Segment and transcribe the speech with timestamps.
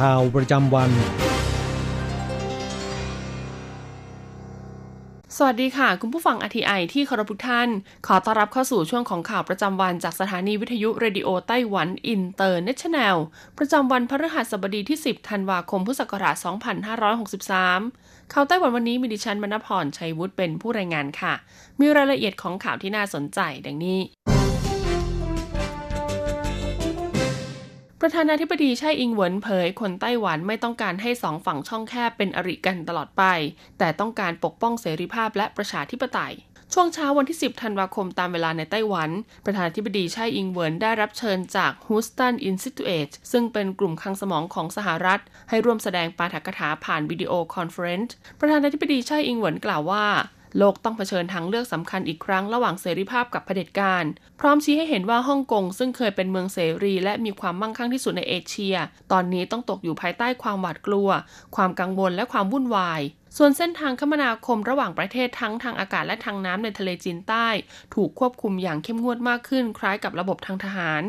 [0.00, 0.90] ข่าวประจำวัน
[5.36, 7.68] สวัสดีค่ะ คุณผู้ฟัง RTI ที่เคารพทุกท่าน
[8.06, 13.16] ขอต้อนรับเข้าสู่ช่วงของข่าวประจำวันจากสถานีวิทยุเรดิโอไต้หวันอินเตอร์เนชั่นแนล
[13.58, 16.36] ประจำวันพฤหัสบดีที่ 10 ธันวาคมพุทธศักราช
[17.34, 21.34] 2563 ข่าวไต้หวันวันนี้มีดิฉันมณพรชัยวุฒิเป็นผู้รายงานค่ะ
[21.80, 24.00] มีรายละเอียดของข่าวที่น่าสนใจดังนี้
[28.02, 33.24] ประธานาธิบดีไช่อิงเหวินเผย คนไต้หวันไม่ต้องการให้สองฝั่งช่องแคบเป็นอริกันตลอดไป
[33.78, 36.34] แต่ต้องการปกป้องเสรีภาพและประชาธิปไตย
[36.72, 39.10] ช่วงเช้าวันที่ 10 ธันวาคมตามเวลาในไต้หวัน
[39.44, 50.06] ประธานาธิบดีไช่อิงเหวินได้รับเชิญจาก Hudson Institute ซึ่งเป็นกลุ่มคลังสมองของสหรัฐ ให้ร่วมแสดงปาฐกถาผ่านวิดีโอคอนเฟอเรนซ์ประธานาธิบดีไช่อิงเหวินกล่าวว่า
[50.58, 54.04] โลกต้องเผชิญทางเลือกสำคัญอีกครั้งระหว่างเสรีภาพกับเผด็จการ
[54.40, 58.76] พร้อมชี้ให้เห็นว่าฮ่องกงซึ่งเคยเป็นเมืองเสรีและมีความมั่งคั่งที่สุดในเอเชีย
[59.12, 61.08] ตอนนี้ต้องตกอยู่ภายใต้ความหวาดกลัว
[61.56, 63.02] ความกังวลและความวุ่นวาย
[63.36, 67.48] ส่วนเส้นทางคมนาคมระหว่างประเทศทั้งทางอากาศและทางน้ำในทะเลจีนใต้
[67.94, 71.02] ถูกควบคุมอย่างเข้มงวดมากขึ้นคล้ายกับระบบทางทหาร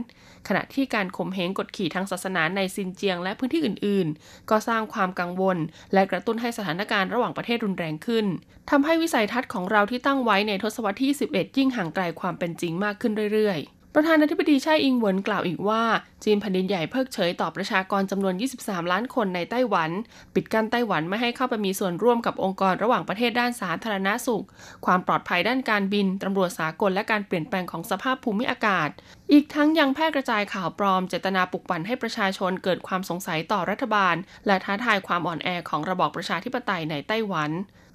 [0.47, 5.57] ขณะที่การข่มเหงกดขี่ทางศาสนาในซินเจียงและพื้นที่อื่น ๆ ก็สร้างความกังวล
[5.93, 8.25] และกระตุ้นให้สถานการณ์ระหว่างประเทศรุนแรงขึ้น
[8.69, 15.83] ทำให้วิสัยทัศน์ของเราที่ตั้งไว้ในทศวรรษที่ 11 ยิ่งห่างไกลความเป็นจริงมากขึ้นเรื่อยๆ ประธานาธิบดีไช่อิงเหวินกล่าวอีกว่า
[16.23, 19.89] จีนแผ่นดินใหญ่เพิกเฉยต่อประชากรจำนวน 23 ล้านคนในไต้หวัน
[20.33, 24.45] ปิดกั้นไต้หวันไม่ให้เข้าไปมีส่วนร่วมกับองค์กรระหว่างประเทศด้านสาธารณาสุข
[24.85, 28.89] ความปลอดภัยด้านการบินตำรวจสากลและการเปลี่ยนแปลงของสภาพภูมิอากาศ
[29.31, 34.15] อีกทั้งยังแพร่กระจายข่าวปลอม เจตนาปลุกปั่นให้ประชาชนเกิดความสงสัยต่อรัฐบาล
[34.47, 37.51] และท้าทายความอ่อนแอของระบอบประชาธิปไตยในไต้หวัน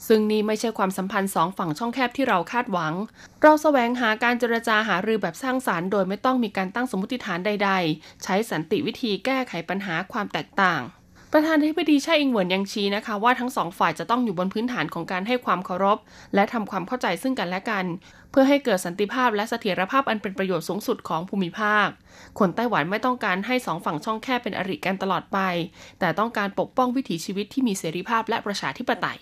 [0.06, 2.92] ซึ่งนี่ไม่ใช่ความสัมพันธ์สองฝั่งช่องแคบที่เราคาดหวัง
[3.42, 10.82] เราแสวงหาการเจรจาหารือแบบสร้างสารรค์ โดยไม่ต้องมีการตั้งสมมติฐานใด ๆ ใช้สันติวิธีแก้ไขปัญหาความแตกต่าง
[11.32, 15.98] ประธานาธิบดีช่อิงเหวินยังชี้นะคะว่าทั้งสองฝ่ายจะต้องอยู่บนพื้นฐานของการให้ความเคารพ
[16.34, 17.84] และทำความเข้าใจซึ่งกันและกัน
[18.30, 21.88] เพื่อให้เกิดสันติภาพและเสถียรภาพอันเป็นประโยชน์สูงสุดของภูมิภาค
[22.38, 25.38] คนไต้หวันไม่ต้องการให้สองฝั่งช่องแคบเป็นอริกันตลอดไป
[26.00, 29.18] แต่ต้องการปกป้องวิถีชีวิตที่มีเสรีภาพและประชาธิปไตย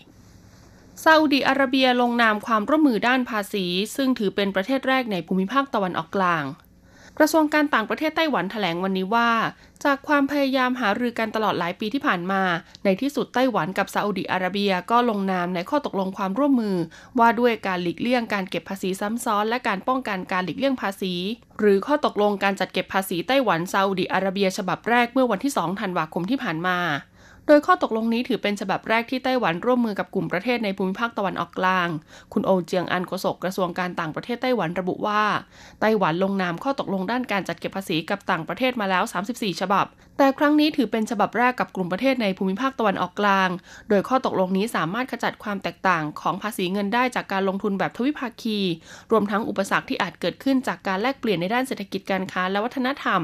[1.03, 3.67] ซาอุดีอาระเบียลงนามความร่วมมือด้านภาษี
[3.97, 6.45] ซึ่งถือเป็นประเทศแรกในภูมิภาคตะวันออกกลาง
[7.19, 9.31] กระทรวงการต่างประเทศไต้หวันแถลงวันนี้ว่า
[9.85, 12.43] จากความพยายามหารือกันตลอดหลายปีที่ผ่านมา
[12.85, 16.77] ในที่สุดไต้หวันกับซาอุดีอาระเบียก็ลงนามในข้อตกลงความร่วมมือ
[17.19, 21.15] ว่าด้วยการหลีกเลี่ยงการเก็บภาษีซ้ำซ้อน และการป้องกันการหลีกเลี่ยงภาษี
[21.59, 26.79] หรือข้อตกลงการจัดเก็บภาษีไต้หวันซาอุดีอาระเบีย ฉบับแรกเมื่อวันที่ 2 ธันวาคมที่ผ่านมา
[27.47, 31.89] โดยข้อตกลงนี้ถือเป็นฉบับแรกที่ไต้หวันร่วมมือกับกลุ่มประเทศในภูมิภาคตะวันออกกลาง
[32.33, 35.23] คุณโอเจียงอันโฆษกกระทรวงการต่างประเทศไต้หวันระบุว่า
[35.81, 39.87] ไต้หวันลงนามข้อตกลงด้านการจัดเก็บภาษีกับต่างประเทศมาแล้ว 34 ฉบับ
[40.19, 43.49] แต่ครั้งนี้ถือเป็นฉบับแรกกับกลุ่มประเทศในภูมิภาคตะวันออกกลาง
[43.89, 48.59] โดยข้อตกลงนี้สามารถขจัดความแตกต่างของภาษีเงินได้จากการลงทุนแบบทวิภาคี
[49.11, 53.23] รวมทั้งอุปสรรคที่อาจเกิดขึ้นจากการแลกเปลี่ยนในด้านเศรษฐกิจการค้าและวัฒนธรรม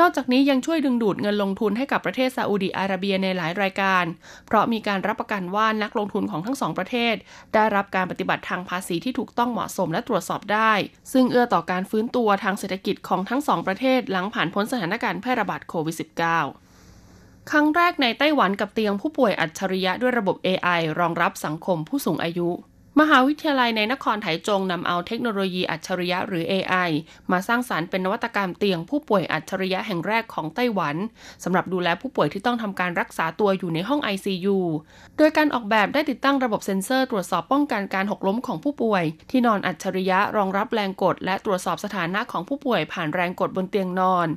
[0.00, 4.04] นอกจากนี้ยังช่วยดึงดูดเงินลงทุนให้กับประเทศซาอุดีอาระเบียในหลายรายการ
[4.46, 7.14] เพราะมีการรับประกันว่านักลงทุนของทั้งสองประเทศ
[7.54, 10.72] ได้รับการปฏิบัติทางภาษีที่ถูกต้องเหมาะสมและตรวจสอบได้
[11.12, 15.96] ซึ่งเอื้อต่อการฟื้นตัวทางเศรษฐกิจของทั้งสองประเทศหลังผ่านพ้นสถานการณ์แพร่ระบาดโควิด
[16.70, 22.50] -19 ครั้งแรกในไต้หวันกับเตียงผู้ป่วยอัจฉริยะด้วยระบบ AI รองรับสังคมผู้สูงอายุ
[22.98, 26.90] มหาวิทยาลัยในนครไถจงนำเอาเทคโนโลยีอัจฉริยะหรือ AI
[27.32, 30.96] มาสร้างสารรค์เป็นนวัตกรรมเตียงผู้ป่วยอัจฉริยะแห่งแรกของไต้หวัน
[31.44, 34.58] สำหรับดูแลผู้ป่วยที่ต้องทำการรักษาตัวอยู่ในห้อง ICU
[35.16, 44.28] โดยการออกแบบได้ติดตั้งระบบเซ็นเซอร์ตรวจสอบป้องกันการหกล้มของผู้ป่วย ที่นอนอัจฉริยะรองรับแรงกด และตรวจสอบสถานะของผู้ป่วยผ่านแรงกดบนเตียงนอน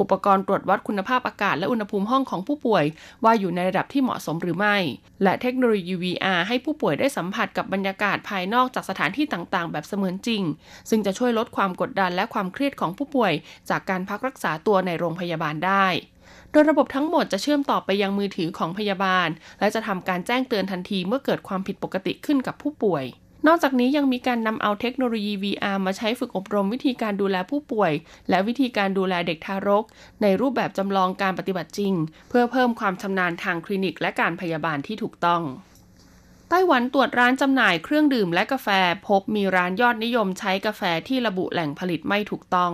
[0.00, 2.84] อุปกรณ์ตรวจวัดคุณภาพอากาศและอุณหภูมิห้องของผู้ป่วย
[3.24, 4.76] ว่าอยู่ในระดับที่เหมาะสมหรือไม่
[5.22, 10.42] และเทคโนโลยี VR ให้ผู้ป่วยได้สัมผัสกับบรรยากาศภายนอกจากสถานที่ต่างๆ แบบเสมือนจริง
[10.90, 13.32] ซึ่งจะช่วยลดความกดดันและความเครียดของผู้ป่วย
[13.70, 15.86] จากการพักรักษาตัวในโรงพยาบาลได้
[16.52, 19.28] โดยระบบทั้งหมดจะเชื่อมต่อไปยังมือถือของพยาบาล
[19.60, 23.04] และจะทำการแจ้งเตือนทันทีเมื่อเกิดความผิดปกติขึ้นกับผู้ป่วย
[23.50, 27.92] นอกจากนี้ยังมีการนำเอาเทคโนโลยี VR มาใช้ฝึกอบรมวิธีการดูแลผู้ป่วย
[28.28, 29.84] และวิธีการดูแลเด็กทารก
[30.22, 31.94] ในรูปแบบจำลองการปฏิบัติจริง
[32.28, 35.42] เพื่อเพิ่มความชำนาญทางคลินิกและการพยาบาลที่ถูกต้อง
[36.48, 38.68] ไต้หวันตรวจร้านจำหน่ายเครื่องดื่มและกาแฟ
[39.08, 42.72] พบมีร้านยอดนิยมใช้กาแฟที่ระบุแหล่งผลิตไม่ถูกต้อง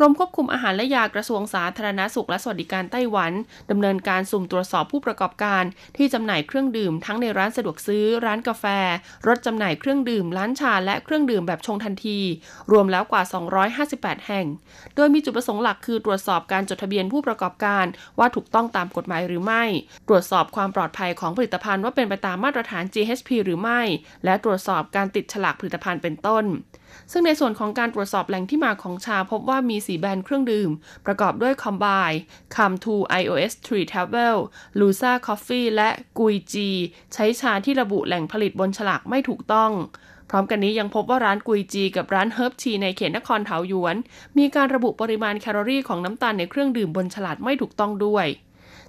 [0.00, 3.32] กรมควบคุมอาหารและยากระทรวงสาธารณาสุขและสวัสดิการไต้หวัน
[3.70, 5.64] ดำเนินการสุ่มตรวจสอบผู้ประกอบการ
[5.96, 8.64] ที่จำหน่ายเครื่องดื่มทั้งในร้านสะดวกซื้อ ร้านกาแฟ
[9.26, 12.18] รถจำหน่ายเครื่องดื่ม ร้านชาและเครื่องดื่มแบบชงทันที
[12.72, 13.22] รวมแล้วกว่า
[13.74, 14.46] 258 แห่ง
[14.96, 17.86] โดยมีจุดประสงค์หลักคือตรวจสอบการจดทะเบียนผู้ประกอบการ
[18.18, 19.64] ว่าถูกต้องตามกฎหมายหรือไม่
[20.08, 23.80] ตรวจสอบความปลอดภัยของผลิตภัณฑ์ว่าเป็นไปตามมาตรฐาน GHP หรือไม่
[24.24, 26.46] และตรวจสอบการติดฉลากผลิตภัณฑ์เป็นต้น
[27.12, 30.70] ซึ่งในส่วนของการตรวจสอบแหล่งที่มาของชาพบว่ามีสีแบรนด์เครื่องดื่ม
[31.06, 32.18] ประกอบด้วย Combine,
[32.54, 34.36] Come to iOS 3 Travel,
[34.78, 36.70] Lusa Coffee และ Gui Ji
[37.14, 39.72] ใช้ชาที่ระบุแหล่งผลิตบนฉลากไม่ถูกต้อง
[40.30, 43.96] พร้อมกันนี้ยังพบว่าร้านกุยจีกับร้านเฮิร์บชีในเขตนครเถาหยวน
[44.38, 48.26] มีการระบุปริมาณแคลอรี่ของน้ำตาลในเครื่องดื่มบนฉลากไม่ถูกต้องด้วย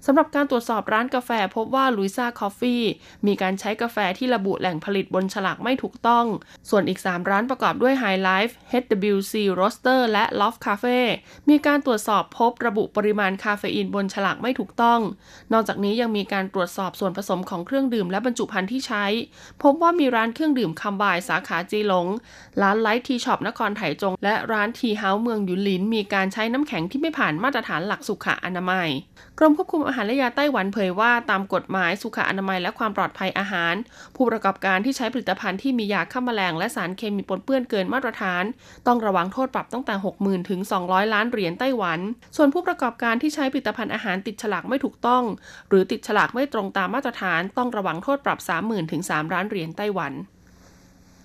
[0.06, 2.84] สำหรับการตรวจสอบร้านกาแฟพบว่าลุยซ่าคอฟฟี่
[3.28, 6.26] มีการใช้กาแฟที่ระบุแหล่งผลิตบนฉลากไม่ถูกต้อง
[6.70, 8.54] ส่วนอีก 3 ร้านประกอบด้วย High Life
[8.84, 11.00] HWC Roaster และ Loft Cafe
[11.50, 15.00] มีการตรวจสอบพบระบุปริมาณคาเฟอีนบนฉลากไม่ถูกต้อง
[15.54, 19.06] นอกจากนี้ยังมีการตรวจสอบส่วนผสมของเครื่องดื่มและบรรจุภัณฑ์ที่ใช้
[19.64, 22.08] พบว่ามีร้านเครื่องดื่มคัมบายสาขาจีหลง
[22.62, 28.90] ร้านไลท์ทีช็อปนครไถจง และร้านทีเฮาส์เมืองยุนหลิน มีการใช้น้ำแข็งที่ไม่ผ่านมาตรฐานหลักสุขอนามัย
[29.40, 33.76] กรมควบคุมอาหารและยาไต้หวันเผยว่าตามกฎหมายสุขอนามัยและความปลอดภัยอาหาร
[34.16, 38.44] ผู้ประกอบการที่ใช้ผลิตภัณฑ์ที่มียาฆ่าแมลงและสารเคมีปนเปื้อนเกินมาตรฐาน
[38.88, 42.00] ต้องระวังโทษปรับตั้งแต่ 60,000 ถึง 200 ล้านเหรียญไต้หวัน
[42.36, 45.24] ส่วนผู้ประกอบการที่ใช้ผลิตภัณฑ์อาหารติดฉลากไม่ถูกต้อง
[45.70, 50.14] หรือติดฉลากไม่ตรงตามมาตรฐาน ต้องระวังโทษปรับ 30,000 ถึง 3 ล้านเหรียญไต้หวัน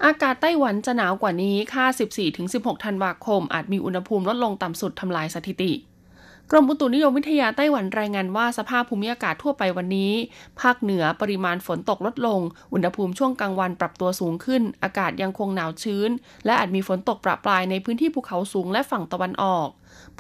[0.05, 1.85] อากาศไต้หวันจะหนาวกว่านี้ ค่า
[2.35, 5.73] 14-16 ธันวาคม อาจมีอุณหภูมิลดลงต่ำสุดทำลายสถิติ
[6.51, 10.13] กรมอุตุนิยมวิทยาไต้หวันรายงานว่าสภาพภูมิอากาศทั่วไปวันนี้
[10.61, 12.41] ภาคเหนือปริมาณฝนตกลดลง
[12.73, 16.11] อุณหภูมิช่วงกลางวันปรับตัวสูงขึ้น อากาศยังคงหนาวชื้น
[16.45, 19.69] และอาจมีฝนตกประปรายในพื้นที่ภูเขาสูงและฝั่งตะวันออก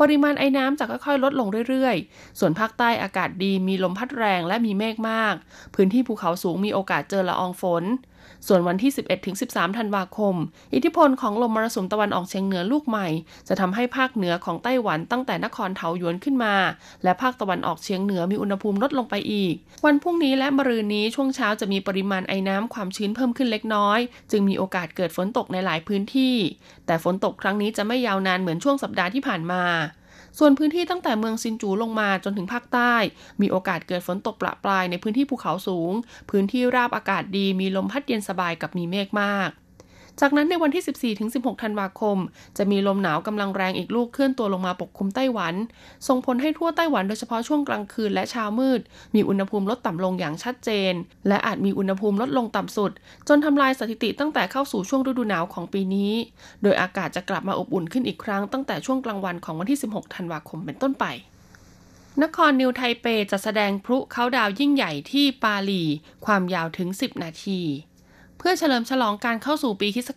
[0.00, 5.34] ปริมาณไอ้น้ำจะค่อยๆลดลงเรื่อยๆ ส่วนภาคใต้อากาศดีมีลมพัดแรงและมีเมฆมาก
[5.74, 7.84] พื้นที่ภูเขาสูงมีโอกาสเจอละอองฝน
[8.49, 8.93] ส่วนวันที่
[9.35, 10.35] 11-13 ธันวาคม
[10.75, 13.08] อิทธิพลของลมมรสุมตะวันออกเฉียงเหนือลูกใหม่
[13.49, 16.55] จะทำให้ภาคเหนือของไต้หวันตั้งแต่นครเทาหยวนขึ้นมา
[17.05, 19.55] และภาคตะวันออกเฉียงเหนือมีอุณหภูมิลดลงไปอีก
[19.87, 23.99] วันพรุ่งนี้และมะรืนนี้ช่วงเช้าจะมีปริมาณไอ้น้ำความชื้นเพิ่มขึ้นเล็กน้อย
[24.31, 26.37] จึงมีโอกาสเกิดฝนตกในหลายพื้นที่
[26.87, 29.64] แต่ฝนตกครั้งนี้จะไม่ยาวนานเหมือนช่วงสัปดาห์ที่ผ่านมา
[30.38, 32.94] ส่วนพื้นที่ตั้งแต่เมืองซินจูลงมาจนถึงภาคใต้
[33.40, 35.92] มีโอกาสเกิดฝนตกประปรายในพื้นที่ภูเขาสูง
[36.31, 39.50] พื้นที่ราบอากาศดีมีลมพัดเย็นสบายกับมีเมฆมาก
[40.20, 42.19] จากนั้นในวันที่ 14-16 ธันวาคม
[42.58, 45.55] จะมีลมหนาวกำลังแรงอีกลูกเคลื่อนตัวลงมาปกคลุมไต้หวัน
[46.08, 48.81] ส่งผลให้ทั่วไต้หวันโดยเฉพาะช่วงกลางคืนและเช้ามืด
[49.14, 50.93] มีอุณหภูมิลดต่ำลงอย่างชัดเจน
[51.28, 52.91] และอาจมีอุณหภูมิลดลงต่ำสุด
[53.29, 56.12] จนทำลายสถิติตั้งแต่เข้าสู่ช่วงฤดูหนาวของปีนี้
[56.62, 61.06] โดยอากาศจะกลับมาอบอุ่นขึ้นอีกครั้งตั้งแต่ช่วงกลางวันของวันที่ 16 ธันวาคมเป็นต้นไป
[62.22, 65.82] นครนิวไทเปจะแสดงพลุเขาดาวยิ่งใหญ่ที่ปาลี
[66.27, 67.60] ความยาวถึง 10 นาที
[68.46, 70.10] พื่อเฉลิมฉลองการเข้าสู่ปีคศ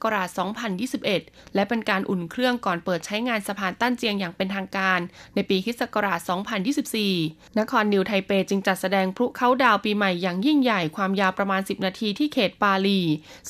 [0.74, 5.00] 2021 และเป็นการอุ่นเครื่องก่อนเปิดใช้งานสะพานตั้นเจียงอย่างเป็นทางการ
[5.36, 5.82] ในปีคศ
[6.70, 13.00] 2024 นครนิวไทเปจึงจัดแสดงพลุเขาดาวปีใหม่อย่างยิ่งใหญ่ความยาวประมาณ 10 นาทีที่เขตปาลี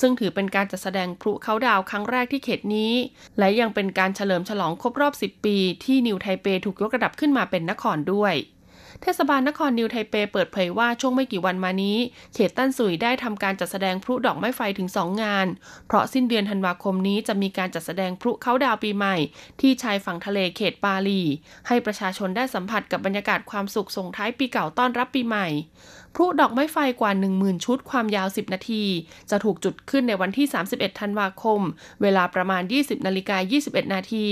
[0.00, 2.92] ซึ่งถือเป็นการจัดแสดงพลุเขาดาวครั้งแรกที่เขตนี้
[3.38, 8.34] และยังเป็นการเฉลิมฉลองครบรอบ 10 ปี ที่นิวไทเปถูกยกระดับขึ้นมาเป็นนครด้วย
[9.02, 11.98] เทศบาลนครนิวไทเปเปิดเผยว่าช่วงไม่กี่วันมานี้
[12.34, 15.46] เขตตั้นสุยได้ทำการจัดแสดงพลุดอกไม้ไฟถึง 2 งาน
[15.86, 19.16] เพราะสิ้นเดือนธันวาคมนี้จะมีการจัดแสดงพลุเขาดาวปีใหม่
[19.60, 21.22] ที่ชายฝั่งทะเลเขตปาลี
[21.68, 25.48] ให้ประชาชนได้สัมผัสกับบรรยากาศความสุขส่งท้ายปีเก่าต้อนรับปีใหม่
[26.14, 28.84] พลุดอกไม้ไฟกว่า 10,000 ชุดความยาว 10 นาที
[29.30, 31.60] จะถูกจุดขึ้นในวันที่ 31 ธันวาคม
[32.02, 34.26] เวลาประมาณ 20นาฬิกา21 นาที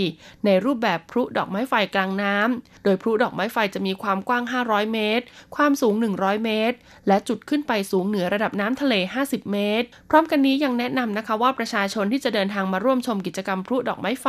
[0.44, 5.24] ในรูปแบบพลุดอกไม้ไฟกลางน้ำ โดยพลุดอกไม้ไฟจะมีความกว้าง 500 เมตร
[5.56, 6.76] ความสูง 100 เมตร
[7.08, 8.94] และจุดขึ้นไปสูงเหนือระดับน้ำทะเล
[9.26, 14.26] 50 เมตร พร้อมกันนี้ยังแนะนำนะคะว่าประชาชนที่จะเดินทางมาร่วมชมกิจกรรมพลุดอกไม้ไฟ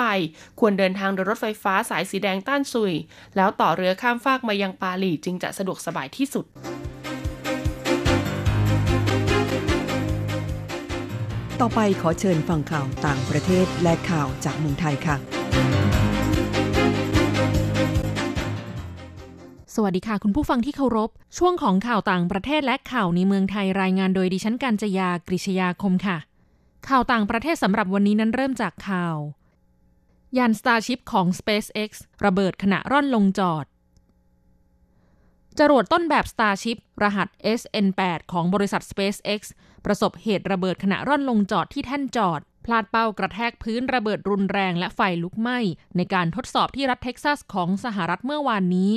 [0.59, 2.93] ควรเดินทางโดยรถไฟฟ้าสายสีแดงต้านซุย
[3.35, 6.45] แล้วต่อเรือข้ามฟากมายังปาลีจึงจะสะดวกสบายที่สุด
[11.63, 15.15] ต่อไปขอเชิญฟังข่าวต่างประเทศและข่าวจากเมืองไทยค่ะ
[19.75, 26.17] สวัสดีค่ะ คุณผู้ฟังที่เคารพ ช่วงของข่าวต่างประเทศและข่าวในเมืองไทยรายงานโดยดิฉันกัญจยากริชยาคมค่ะ
[26.89, 29.17] ข่าวต่างประเทศสำหรับวันนี้นั้นเริ่มจากข่าว
[30.37, 31.91] ยาน Starship ของ SpaceX
[32.25, 33.65] ระเบิดขณะร่อนลงจอด
[35.59, 37.27] จรวดต้นแบบ Starship รหัส
[37.59, 39.41] SN8 ของบริษัท SpaceX
[39.85, 45.59] ประสบเหตุระเบิดขณะร่อนลงจอดที่แท่นจอด พลาดเป้ากระแทกพื้นระเบิดรุนแรงและไฟลุกไหม้
[45.97, 48.91] ในการทดสอบที่รัฐเท็กซัสของสหรัฐเมื่อวานนี้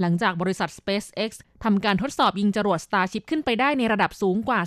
[0.00, 1.30] หลังจากบริษัท SpaceX
[1.64, 4.60] ทำการทดสอบยิงจรวด Starship ขึ้นไปได้ในระดับสูงกว่า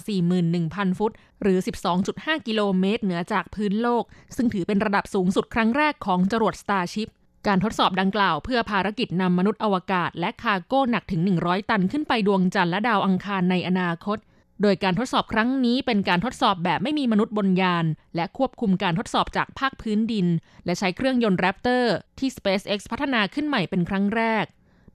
[0.46, 1.58] 41,000 ฟุต หรือ
[2.04, 4.04] 12.5 กิโลเมตรเหนือจากพื้นโลก
[4.36, 7.10] ซึ่งถือเป็นระดับสูงสุดครั้งแรกของจรวด Starship
[7.48, 14.18] การทดสอบดังกล่าวเพื่อภารกิจนำมนุษย์อวกาศ และคาร์โก้หนักถึง 100 ตันขึ้นไปดวงจันทร์และดาวอังคารในอนาคต
[14.62, 20.28] โดยการทดสอบครั้งนี้เป็นการทดสอบแบบไม่มีมนุษย์บนยาน และควบคุมการทดสอบจากภาคพื้นดิน
[20.66, 21.86] และใช้เครื่องยนต์ Raptor
[22.20, 24.46] ที่ SpaceX พัฒนาขึ้นใหม่เป็นครั้งแรก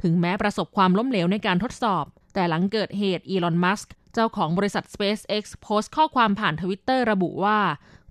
[0.02, 7.58] ถึงแม้ประสบความล้มเหลวในการทดสอบ แต่หลังเกิดเหตุอีลอน มัสก์เจ้าของบริษัท SpaceX โพสต์ข้อความผ่านทวิตเตอร์ระบุว่า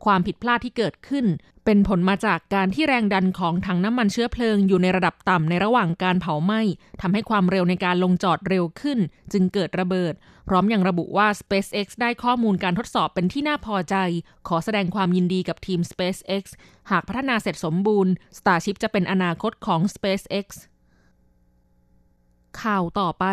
[0.06, 1.26] ความผิดพลาดที่เกิดขึ้น
[1.66, 6.62] เป็นผลมาจากการที่แรงดันของถังน้ำมันเชื้อเพลิงอยู่ในระดับต่ำในระหว่างการเผาไหม้
[7.02, 9.00] ทำให้ความเร็วในการลงจอดเร็วขึ้น
[9.32, 10.14] จึงเกิดระเบิด
[10.48, 13.96] พร้อมยังระบุว่า SpaceX ได้ข้อมูลการทดสอบเป็นที่น่าพอใจ
[14.48, 16.44] ขอแสดงความยินดีกับทีม SpaceX
[16.92, 20.48] หากพัฒนาเสร็จสมบูรณ์ Starship จะเป็นอนาคตของ SpaceX
[22.62, 23.26] ข่าวต่อไป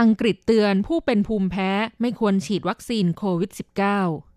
[0.00, 1.70] อังกฤษเตือนผู้เป็นภูมิแพ้
[2.00, 4.31] ไม่ควรฉีดวัคซีนโควิด -19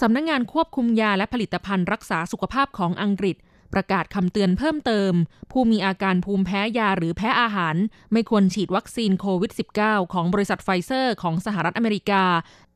[0.00, 3.36] สำนักงงานควบคุมยาและผลิตภัณฑ์รักษาสุขภาพของอังกฤษ
[3.74, 5.12] ประกาศคำเตือนเพิ่มเติม
[5.52, 7.76] ผู้มีอาการภูมิแพ้ยาหรือแพ้อาหาร
[8.12, 12.24] ไม่ควรฉีดวัคซีนโควิด -19 ของบริษัทไฟเซอร์ของสหรัฐอเมริกา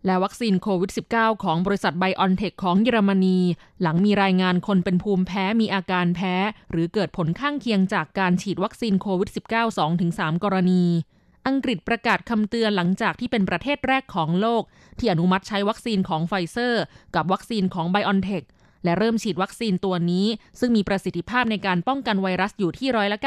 [0.06, 3.38] และวัคซีนโควิด -19 ของบริษัทไบออนเทคของเยอรมนี
[3.82, 6.34] หลังมีรายงานคนเป็นภูมิแพ้มีอาการแพ้
[6.70, 9.38] หรือเกิดผลข้างเคียงจากการฉีดวัคซีนโควิด -19
[9.98, 10.84] 2-3 กรณี
[11.46, 14.62] อังกฤษประกาศคำเตือนหลังจากที่เป็นประเทศแรกของโลก
[14.98, 16.82] ที่อนุมัติใช้วัคซีนของไฟเซอร์
[17.14, 18.42] กับวัคซีนของไบออนเทค
[18.84, 20.26] และเริ่มฉีดวัคซีนตัวนี้
[20.60, 23.18] ซึ่งมีประสิทธิภาพในการป้องกันไวรัสอยู่ที่ร้อยละ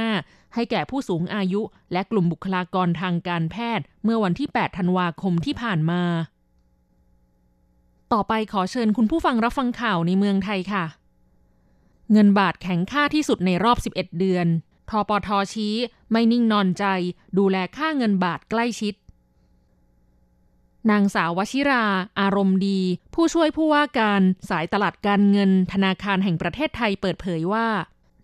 [0.00, 1.60] 95 ให้แก่ผู้สูงอายุ
[1.92, 6.02] และกลุ่มบุคลากรทางการแพทย์ เมื่อวันที่ 8 ธันวาคมที่ผ่านมา
[8.12, 10.84] ต่อไปขอเชิญคุณผู้ฟังรับฟังข่าวในเมืองไทยค่ะ
[12.12, 14.46] เงินบาทแข็งค่าที่สุดในรอบ 11 เดือน
[14.90, 15.74] ทปทชี้
[16.10, 16.84] ไม่นิ่งนอนใจ
[17.38, 18.94] ดูแลค่าเงินบาทใกล้ชิด
[20.90, 21.84] นางสาววชิรา
[22.20, 22.80] อารมณ์ดี
[23.14, 27.66] ผู้ช่วยผู้ว่าการสายตลาดการเงินธนาคารแห่งประเทศไทยเปิดเผยว่า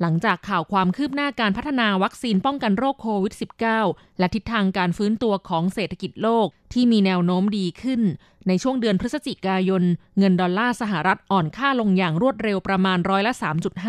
[0.00, 3.34] หลังจากข่าวความคืบหน้าการพัฒนาวัคซีนป้องกันโรคโควิด
[3.76, 8.02] -19 และทิศทางการฟื้นตัวของเศรษฐกิจโลกที่มีแนวโน้มดีขึ้น
[8.48, 9.82] ในช่วงเดือนพฤศจิกายน
[10.18, 13.32] เงินดอลลาร์สหรัฐอ่อนค่าลงอย่างรวดเร็วประมาณร้อยละ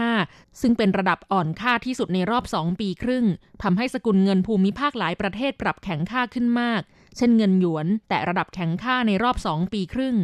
[0.02, 3.26] 3.5 ซึ่งเป็นระดับอ่อนค่าที่สุดในรอบ 2 ปีครึ่ง
[3.64, 6.82] ทำให้สกุลเงินภูมิภาคหลายประเทศปรับแข็งค่าขึ้นมาก
[7.18, 10.18] เช่นเงินหยวน แตะระดับแข็งค่าในรอบ 2 ปีครึ่ง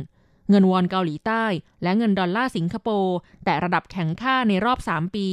[0.50, 1.46] เงินวอนเกาหลีใต้
[1.84, 5.28] และเงินดอลลาร์สิงคโปร์แตะระดับแข็งค่าในรอบ 3 ปี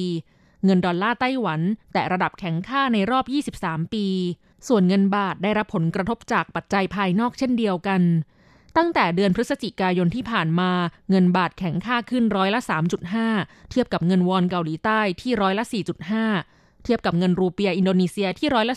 [0.64, 1.61] เงินดอลลาร์ไต้หวัน
[1.92, 3.25] แตะระดับแข็งค่าในรอบ
[3.59, 4.06] 23 ปี
[4.68, 8.02] ส่วนเงินบาทได้รับผลกระทบจากปัจจัยภายนอกเช่นเดียวกัน
[8.76, 10.71] ตั้งแต่เดือนพฤศจิกายนที่ผ่านมา
[11.11, 12.61] เงินบาทแข็งค่าขึ้นร้อยละ
[13.16, 15.64] 3.5 เทียบกับเงินวอนเกาหลีใต้ที่ร้อยละ
[16.25, 18.76] 4.5 เทียบกับเงินรูเปียอินโดนีเซียที่ร้อยละ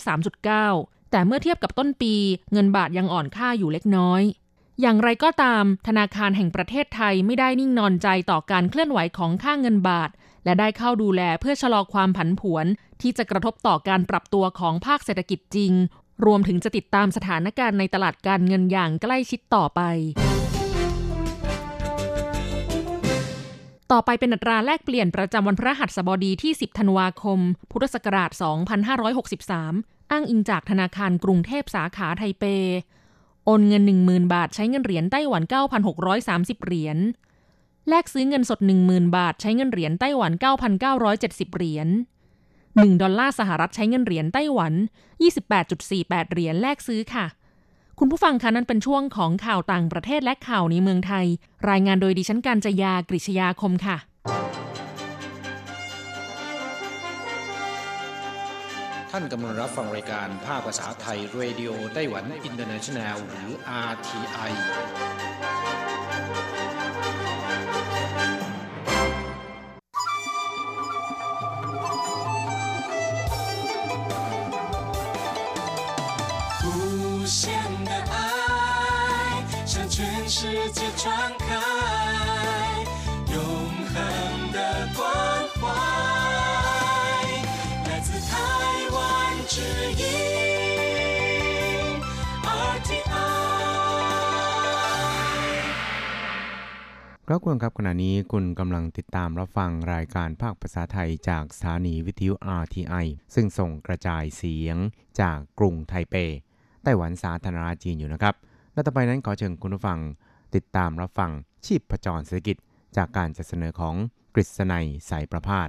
[0.56, 2.14] 3.9 แต่เมื่อเทียบกับต้นปี
[2.52, 4.22] เงินบาทยังอ่อนค่าอยู่เล็กน้อย
[4.80, 10.10] อย่างไรก็ตาม ธนาคารแห่งประเทศไทยไม่ได้นิ่งนอนใจต่อการเคลื่อนไหวของค่าเงินบาท
[10.44, 12.66] และได้เข้าดูแลเพื่อชะลอความผันผวน
[13.02, 15.72] ที่จะกระทบต่อการปรับตัวของภาคเศรษฐกิจจริง
[16.26, 19.80] รวมถึงจะติดตามสถานการณ์ในตลาดการเงินอย่างใกล้ชิดต่อไป
[23.92, 27.38] ต่อไปเป็นอัตราแลกเปลี่ยนประจำวันพระหัสบดีที่ 10 ธันวาคม
[27.70, 28.30] พุทธศักราช
[29.26, 32.44] 2563 อ้างอิงจากธนาคารกรุงเทพสาขาไทเป
[33.44, 35.42] โอนเงิน 10,000 บาทใช้เงินเหรียญไต้หวัน
[36.04, 36.98] 9,630 เหรียญ
[37.88, 40.32] แลกซื้อเงินสด 10,000 บาท ใช้เงินเหรียญไต้หวัน
[40.94, 41.88] 9,970 เหรียญ
[42.44, 44.72] 1 ดอลลาร์สหรัฐใช้เงินเหรียญไต้หวัน
[45.52, 47.26] 28.48 เหรียญแลกซื้อค่ะ
[47.98, 51.26] คุณผู้ฟังคะนั่นเป็นช่วงของข่าวต่างประเทศและข่าวในเมืองไทย
[51.70, 53.96] รายงานโดยดิฉันการจยากริชยาคมค่ะ
[59.10, 63.50] ท่านกำลังรับฟังรายการภาคภาษาไทยเรดิโอไต้หวันอินเตอร์เนชันแนลหรือ
[63.90, 64.52] RTI
[77.27, 77.51] 无限
[77.83, 78.15] 的爱
[79.65, 80.39] 向全世
[80.71, 81.03] 界传
[81.45, 81.47] 开，
[83.33, 83.35] 永
[83.91, 83.95] 恒
[84.55, 84.57] 的
[84.97, 85.03] 关
[85.59, 85.61] 怀，
[87.87, 88.31] 来自台
[88.95, 88.97] 湾
[89.53, 89.55] 之
[90.01, 90.03] 音
[92.71, 93.11] RTI。
[97.27, 104.77] ครับคุณครับขณะนี้คุณกำลังติดตามรับฟังรายการภาคภาษาไทยจากสถานีวิทยุ RTI ซึ่งส่งกระจายเสียง
[105.21, 106.46] จากกรุงไทเป ไ
[106.88, 108.34] ต้หวันสาธารณรัฐจีนอยู่นะครับ
[108.74, 109.98] และต่อไปนั้นขอเชิญคุณผู้ฟัง
[110.54, 111.30] ติดตามรับฟัง
[111.66, 112.56] ชีพประจรเศรษฐกิจ
[112.96, 113.94] จากการจัดเสนอของ
[114.34, 115.68] กฤษณัยสายประพาส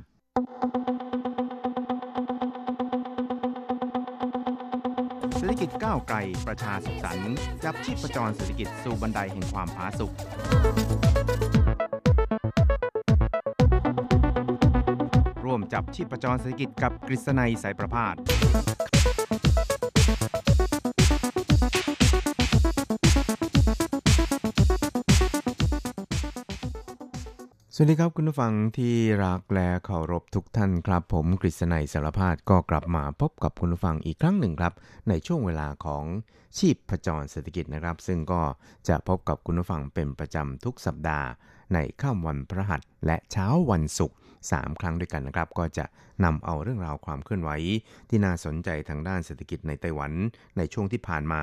[5.35, 10.11] เศรษฐกิจก้าวไกลประชาสุขสันต์จับชีพจรเศรษฐกิจสู่บันไดแห่งความผาสุก
[15.45, 18.15] ร่วมจับชีพจรเศรษฐกิจกับกฤษณัยสายประพาส
[27.81, 28.95] สวัสดีครับคุณผู้ฟังที่
[29.25, 34.73] รักและเคารพทุกท่านครับ ผมกฤษณัยสารพาดก็กลับมาพบกับคุณผู้ฟังอีกครั้งหนึ่งครับ
[35.09, 36.03] ในช่วงเวลาของ
[36.57, 38.41] ชีพผจรเศรษฐกิจนะครับ ซึ่งก็
[38.87, 41.27] จะพบกับคุณผู้ฟังเป็นประจำทุกสัปดาห์
[41.73, 44.17] ในค่ำวันพระหัสและเช้าวันศุกร์
[44.51, 45.85] 3 ครั้งด้วยกันนะครับ ก็จะ
[46.23, 47.51] นำเอาเรื่องราวความเคลื่อนไหว
[48.09, 50.11] ที่น่าสนใจทางด้านเศรษฐกิจในไต้หวัน
[50.57, 51.41] ในช่วงที่ผ่านมา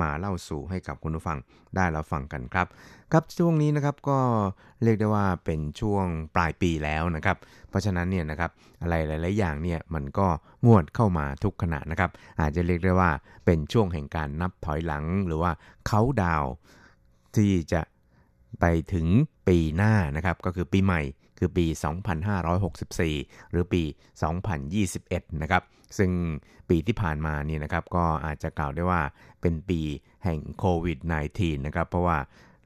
[0.00, 1.38] มาเล่าสู่ให้กับคุณผู้ฟัง
[1.76, 2.66] ได้รับฟังกันครับ
[3.12, 4.18] ครับช่วงนี้นะครับก็
[4.82, 7.36] เรียกได้ว่าเป็นช่วงปลายปีแล้วนะครับ
[7.68, 8.50] เพราะฉะนั้นเนี่ยนะครับ
[8.82, 10.26] อะไรหลาย ๆ อย่างเนี่ยมันก็
[10.66, 12.10] งวดเข้ามาทุกขณะนะครับ
[12.40, 13.10] อาจจะเรียกได้ว่า
[13.44, 15.52] เป็นช่วงแห่งการนับถอยหลังหรือว่า
[15.86, 16.44] เขาดาว
[17.36, 17.80] ที่จะ
[18.60, 19.06] ไปถึง
[19.48, 21.02] ปีหน้านะครับก็คือปีใหม่
[21.38, 21.66] คือปี
[22.58, 23.82] 2564 หรือปี
[24.62, 25.62] 2021 นะครับ
[25.98, 26.10] ซึ่ง
[26.68, 29.00] ปีที่ผ่านมาเนี่ยนะครับก็อาจจะกล่าวได้ว่า
[29.40, 29.80] เป็นปี
[30.24, 30.98] แห่งโควิด
[31.32, 32.18] -19 นะครับ เพราะว่า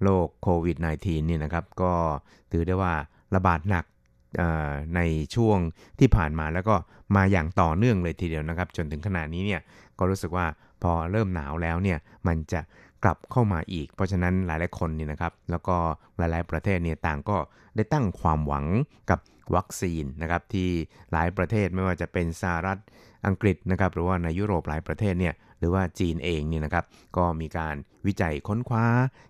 [0.02, 1.94] โรคโควิด -19 เนี่ยนะครับก็
[2.52, 2.94] ถือได้ว่า
[3.34, 3.84] ระบาดหนัก
[4.96, 5.00] ใน
[5.34, 5.58] ช่วง
[5.98, 6.76] ที่ผ่านมาแล้วก็
[7.16, 9.60] มาอย่างต่อเนื่องเลยทีเดียวนะครับ จนถึงขณะนี้เนี่ย
[9.98, 10.46] ก็รู้สึกว่า
[10.82, 12.60] พอเริ่มหนาวแล้วเนี่ยมันจะ
[13.04, 15.76] กลับเข้ามาอีก เพราะฉะนั้นหลายๆคนเนี่ยนะครับ แล้วก็
[16.18, 17.36] หลายๆประเทศเนี่ยต่างก็
[17.76, 18.66] ได้ตั้งความหวัง
[19.10, 19.20] กับ
[19.54, 20.68] วัคซีนนะครับที่
[21.12, 22.78] หลายประเทศไม่ว่าจะเป็นสหรัฐ
[23.26, 26.84] อังกฤษนะครับหรือว่าในยุโรปหลายประเทศเนี่ยหรือว่าจีนเองเนี่ยนะครับ
[27.16, 28.84] ก็มีการวิจัยค้นคว้า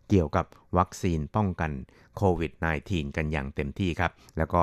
[0.09, 0.47] เกี่ยวกับ
[0.79, 1.71] วัคซีนป้องกัน
[2.17, 2.53] โควิด
[2.85, 4.63] -19 กันอย่างเต็มที่ครับ แล้วก็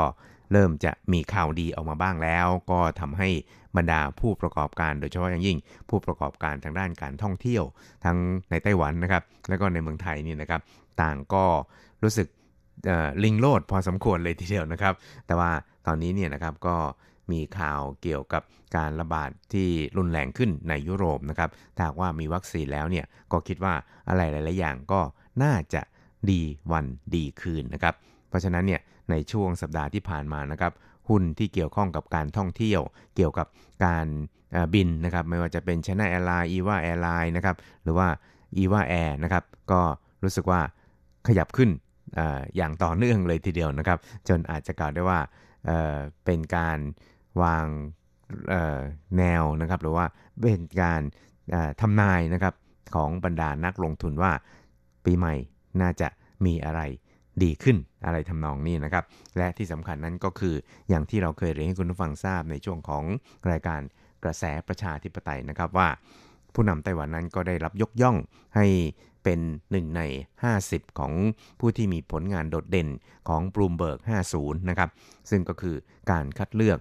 [0.51, 3.29] เริ่มจะมีข่าวดีออกมาบ้างแล้ว ก็ทำให้
[3.77, 5.57] บรรดาผู้ประกอบการโดยเฉพาะอย่างยิ่ง
[5.89, 7.63] ผู้ประกอบการทางด้านการท่องเที่ยว
[8.05, 8.17] ทั้ง
[8.49, 10.61] ในไต้หวันนะครับ แล้วก็ในเมืองไทยนี่นะครับ
[11.01, 11.45] ต่างก็
[12.03, 12.27] รู้สึก
[13.23, 14.93] ลิงโลดพอสมควรเลยทีเดียวนะครับ
[15.27, 15.51] แต่ว่า
[15.87, 16.75] ตอนนี้เนี่ยนะครับก็
[17.31, 18.43] มีข่าวเกี่ยวกับ
[18.77, 23.73] การระบาดที่รุนแรงขึ้นในยุโรปนะครับถ้าว่ามีวัคซีนแล้วเนี่ยก็คิดว่า
[24.09, 25.01] อะไรหลาย ๆ อย่างก็
[25.43, 25.81] น่าจะ
[26.31, 26.85] ดีวัน
[27.15, 27.93] ดีคืนนะครับ
[28.29, 30.71] เพราะฉะนั้นเนี่ยในช่วงสัปดาห์ที่ผ่านมานะครับ
[31.09, 32.81] หุ้นที่เกี่ยวข้องกับการท่องเที่ยว
[33.15, 33.47] เกี่ยวกับ
[33.85, 34.07] การ
[34.73, 38.07] บินนะครับ ไม่ว่าจะเป็น China Airline, EVA Airline นะครับ หรือว่า
[38.61, 39.81] EVA Air นะครับ ก็
[40.23, 40.61] รู้สึกว่า
[41.27, 41.69] ขยับขึ้น
[42.17, 42.19] อ
[42.55, 45.19] อย่างต่อเนื่องเลยทีเดียวนะครับ จนอาจจะกล่าวได้ว่า
[45.65, 46.79] เเป็นการ
[47.41, 47.67] วาง
[49.17, 50.05] แนวนะครับ หรือว่า
[50.41, 51.01] เป็นการ
[51.81, 52.53] ทำนายนะครับ
[52.95, 54.31] ของบรรดานักลงทุนว่า
[55.05, 55.35] ปีใหม่
[55.81, 56.07] น่าจะ
[56.45, 56.81] มีอะไร
[57.43, 59.03] ดีขึ้นอะไรทำนองนี้นะครับ
[59.37, 60.55] และที่สำคัญนั้นก็คือ
[60.89, 63.03] อย่างที่เราเคยเรียนให้คุณผู้ฟังทราบในช่วงของ
[63.51, 63.81] รายการ
[64.23, 65.89] กระแสประชาธิปไตยนะครับว่า
[66.53, 68.17] ผู้นำไต้หวันนั้นก็ได้รับยกย่อง
[68.55, 68.65] ให้
[69.23, 69.39] เป็น
[69.71, 70.01] หนึ่งใน
[70.51, 71.13] 50 ของ
[71.59, 72.87] ผู้ที่มีผลงานโดดเด่น
[73.29, 73.99] ของ Bloomberg
[74.33, 74.89] 50 นะครับ
[75.29, 75.75] ซึ่งก็คือ
[76.11, 76.79] การคัดเลือก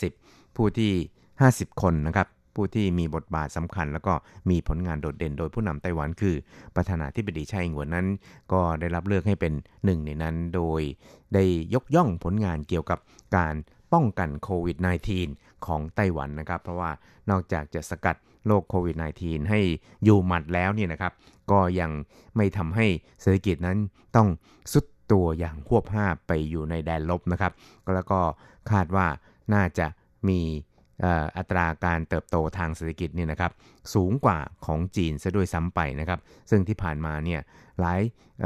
[0.00, 0.92] 50 ผู้ที่
[1.36, 4.14] 50 คนนะครับ ผู้ที่มีบทบาทสำคัญ แล้วก็
[4.50, 6.34] มีผลงานโดดเด่นโดยผู้นำไต้หวันคือ
[6.76, 8.06] ประธานาธิบดีไช่อิงวนนั้น
[8.52, 9.52] ก็ได้รับเลือกให้เป็น
[9.84, 10.80] หนึ่งในนั้นโดย
[11.34, 12.98] ได้ยกย่องผลงานเกี่ยวกับ
[13.36, 13.54] การ
[13.92, 14.76] ป้องกันโควิด
[15.22, 16.90] -19 ของไต้หวันนะครับ เพราะว่า
[17.30, 19.60] นอกจากจะสกัดโรคโควิด -19 ให้
[20.04, 21.12] อยู่หมัดแล้วเนี่ยนะครับ
[21.50, 21.90] ก็ยัง
[22.36, 22.86] ไม่ทำให้
[23.20, 23.78] เศรษฐกิจนั้น
[24.16, 24.28] ต้อง
[24.72, 27.52] สุดตัวอย่างควบห้าบไปอยู่ในแดนลบนะครับ
[27.84, 28.20] ก็แล้วก็
[28.70, 29.06] คาดว่า
[29.54, 29.86] น่าจะ
[30.28, 30.40] มี
[31.36, 33.52] อัตราการเติบโตทางเศรษฐกิจนี่นะครับ
[33.94, 37.40] สูงกว่าของจีนซะด้วยซ้ำไปนะครับ ซึ่งที่ผ่านมาเนี่ย
[37.80, 38.00] หลาย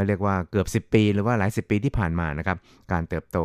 [0.06, 2.58] เรียกว่าเกือบ 10 ปี หรือว่าหลาย 10 ปีที่ผ่านมานะครับ
[2.92, 3.38] การเติบโต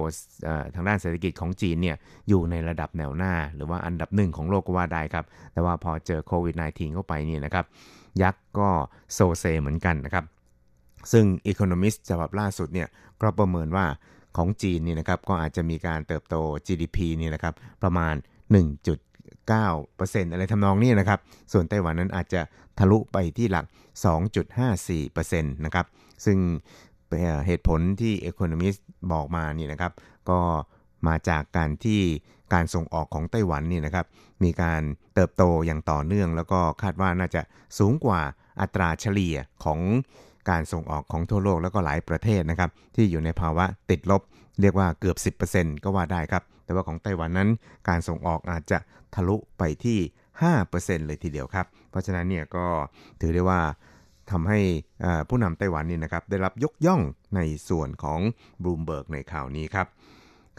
[0.76, 1.96] ทางด้านเศรษฐกิจของจีนเนี่ย
[2.30, 7.66] อยู่ในระดับแนวหน้า หรือว่าอันดับหนึ่งของโลกก็ว่าได้ครับแต่ว่าพอเจอโควิด -19 เข้าไปเนี่ยนะครับ
[8.22, 8.70] ยักษ์ก็
[9.13, 10.26] โซเซเหมือนกันนะครับ
[11.12, 12.88] ซึ่ง Economist ฉบับล่าสุดเนี่ย
[13.22, 13.86] ก็ประเมินว่า
[14.38, 16.36] ของจีนนี่นะครับก็อาจจะมีการเติบโต
[16.66, 18.16] GDP นี่นะครับประมาณ
[18.54, 21.20] 1.9%อะไรทำนองนี้นะครับ
[21.52, 22.42] ส่วนไต้หวันนั้นอาจจะ
[22.80, 23.66] ทะลุไปที่หลัก
[24.46, 25.86] 2.54%นะครับ
[26.26, 26.38] ซึ่ง
[27.48, 28.80] เหตุผลที่ Economist
[29.12, 29.92] บอกมานี่นะครับ
[30.30, 30.39] ก็
[31.08, 32.02] มาจากการที่
[32.54, 34.06] การส่งออกของไต้หวันนี่นะครับ
[34.44, 34.82] มีการ
[35.13, 37.42] เติบโตอย่างต่อเนื่อง แล้วก็คาดว่าน่าจะ
[37.80, 38.22] สูงกว่า
[38.62, 39.80] อัตราเฉลี่ยของ
[40.50, 44.22] การส่งออกของทั่วโลกแล้วก็หลายประเทศนะครับ ที่อยู่ในภาวะติดลบ
[44.62, 47.49] เรียกว่าเกือบ 10%ก็ว่าได้ครับ แต่ว่าของไต้หวันนั้น
[47.89, 48.80] การส่งออกอาจจะ
[49.15, 49.99] ทะลุไปที่
[50.54, 52.65] 5%เลยทีเดียวครับ เพราะฉะนั้นเนี่ยก็
[53.21, 53.62] ถือได้ว่า
[54.32, 54.60] ทำให้
[55.30, 57.02] ผู้นำไต้หวันนี่นะครับได้รับยกย่อง
[57.36, 58.19] ในส่วนของ
[58.63, 59.88] บลูมเบิร์กในข่าวนี้ครับ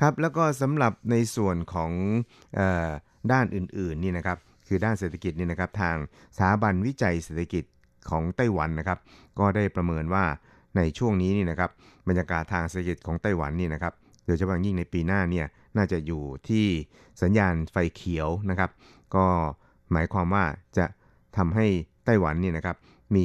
[0.00, 1.90] ครับแล้วก็สำหรับในส่วนของ
[2.58, 2.60] อ
[3.32, 4.38] ด้านอื่นๆนี่นะครับ
[4.68, 5.96] คือด้านเศรษฐกิจนี่นะครับทาง
[6.36, 7.64] สถาบันวิจัยเศรษฐกิจ
[8.10, 8.98] ของไต้หวันนะครับ
[9.38, 10.24] ก็ได้ประเมินว่า
[10.76, 11.70] ในช่วงนี้นี่นะครับ
[12.08, 13.94] บรรยากาศทางเศรษฐกิจของไต้หวันนี่นะครับ
[14.26, 16.66] โดยเฉพาะยิ่งในปีหน้าเนี่ยน่าจะอยู่ที่
[17.22, 18.70] สัญญาณไฟเขียวนะครับ
[19.14, 19.26] ก็
[19.92, 20.44] หมายความว่า
[20.78, 20.86] จะ
[21.36, 21.66] ทำให้
[22.04, 22.76] ไต้หวันนี่นะครับ
[23.14, 23.24] มี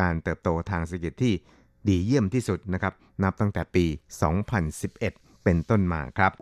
[0.00, 1.34] การเติบโตทางเศรษฐกิจที่
[1.88, 3.84] ดีเยี่ยมที่สุดนะครับ นับตั้งแต่ปี
[4.64, 6.32] 2011 เป็นต้นมาครับ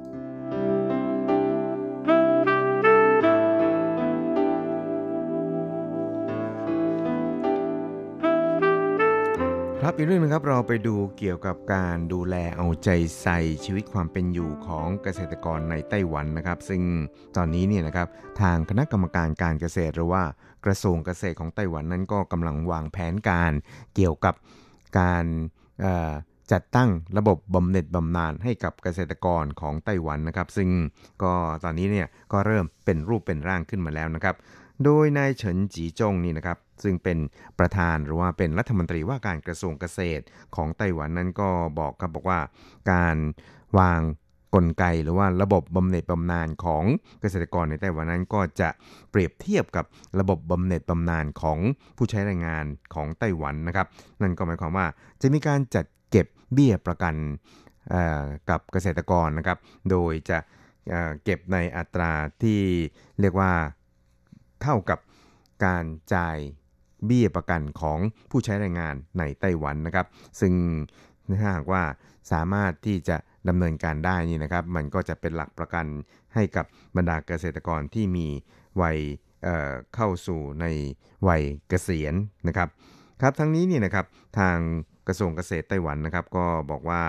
[9.83, 12.91] ครับอีกเรื่องนึงครับเราไปดูเกี่ยวกับการดูแลเอาใจ
[13.23, 16.83] ใส่ชีวิตความเป็นอยู่ของเกษตรกรในไต้หวันนะครับ ซึ่ง
[17.37, 18.09] ตอนนี้เนี่ยนะครับ
[18.41, 20.23] ทางคณะกรรมการการเกษตรหรือว่า
[20.65, 23.53] กระทรวงเกษตรของไต้หวันนั้นก็กำลังวางแผนการ
[23.95, 24.35] เกี่ยวกับ
[24.99, 25.25] การ
[26.53, 30.71] จัดตั้งระบบบำเหน็จบำนาญให้กับเกษตรกรของไต้หวันนะครับ ซึ่ง
[31.23, 31.33] ก็
[31.65, 34.35] ตอนนี้เนี่ยก็เริ่มเป็นรูปเป็นร่างขึ้นมาแล้วนะครับ
[34.85, 37.19] โดยนายเฉินจีจงนี่นะครับ ซึ่งเป็น
[37.59, 40.25] ประธานหรือว่าเป็นรัฐมนตรีว่าการกระทรวงเกษตร
[40.57, 42.41] ของไต้หวันนั้นก็บอกครับบอกว่า
[42.93, 43.17] การ
[43.79, 44.01] วาง
[44.55, 46.85] กลไกหรือว่าระบบบำเหน็จบำนาญของ
[47.21, 48.69] เกษตรกรในไต้หวันนั้นก็จะ
[49.11, 49.85] เปรียบเทียบกับ
[50.21, 51.59] ระบบบำเหน็จบำนาญของ
[51.97, 52.65] ผู้ใช้แรงงาน
[52.95, 53.87] ของไต้หวันนะครับ
[54.23, 54.87] นั่นก็หมายความว่า
[55.21, 57.15] จะมีการจัดเก็บเบี้ยประกัน
[58.51, 59.59] กับเกษตรกรนะครับ
[59.91, 60.39] โดยจะ
[61.25, 62.13] เก็บในอัตรา
[62.43, 62.61] ที่
[63.21, 63.53] เรียกว่า
[64.63, 64.99] เท่ากับ
[65.65, 66.39] การจ่าย
[67.07, 67.99] เบี้ยประกันของ
[68.31, 70.07] ผู้ใช้แรงงานในไต้หวันนะครับ
[70.41, 70.53] ซึ่ง
[71.41, 71.83] ถ้าหากว่า
[72.33, 73.17] สามารถที่จะ
[73.49, 75.87] ดำเนินการได้นี่นะครับ มันก็จะเป็นหลักประกัน
[76.35, 78.27] ให้กับบรรดาเกษตรกรที่มี
[78.83, 78.99] วัย
[79.43, 80.67] เเข้าสู่ใน
[81.29, 82.15] วัยเกษียณ
[82.49, 82.69] นะครับ
[83.21, 84.07] ครับทั้งนี้นี่นะครับ
[84.39, 84.59] ทาง
[85.09, 87.03] กระทรวงเกษตรไต้หวันนะครับ ก็บอกว่า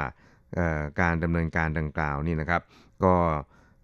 [1.02, 2.62] การดำเนินการดังกล่าวนี่นะครับ
[3.06, 3.15] ก็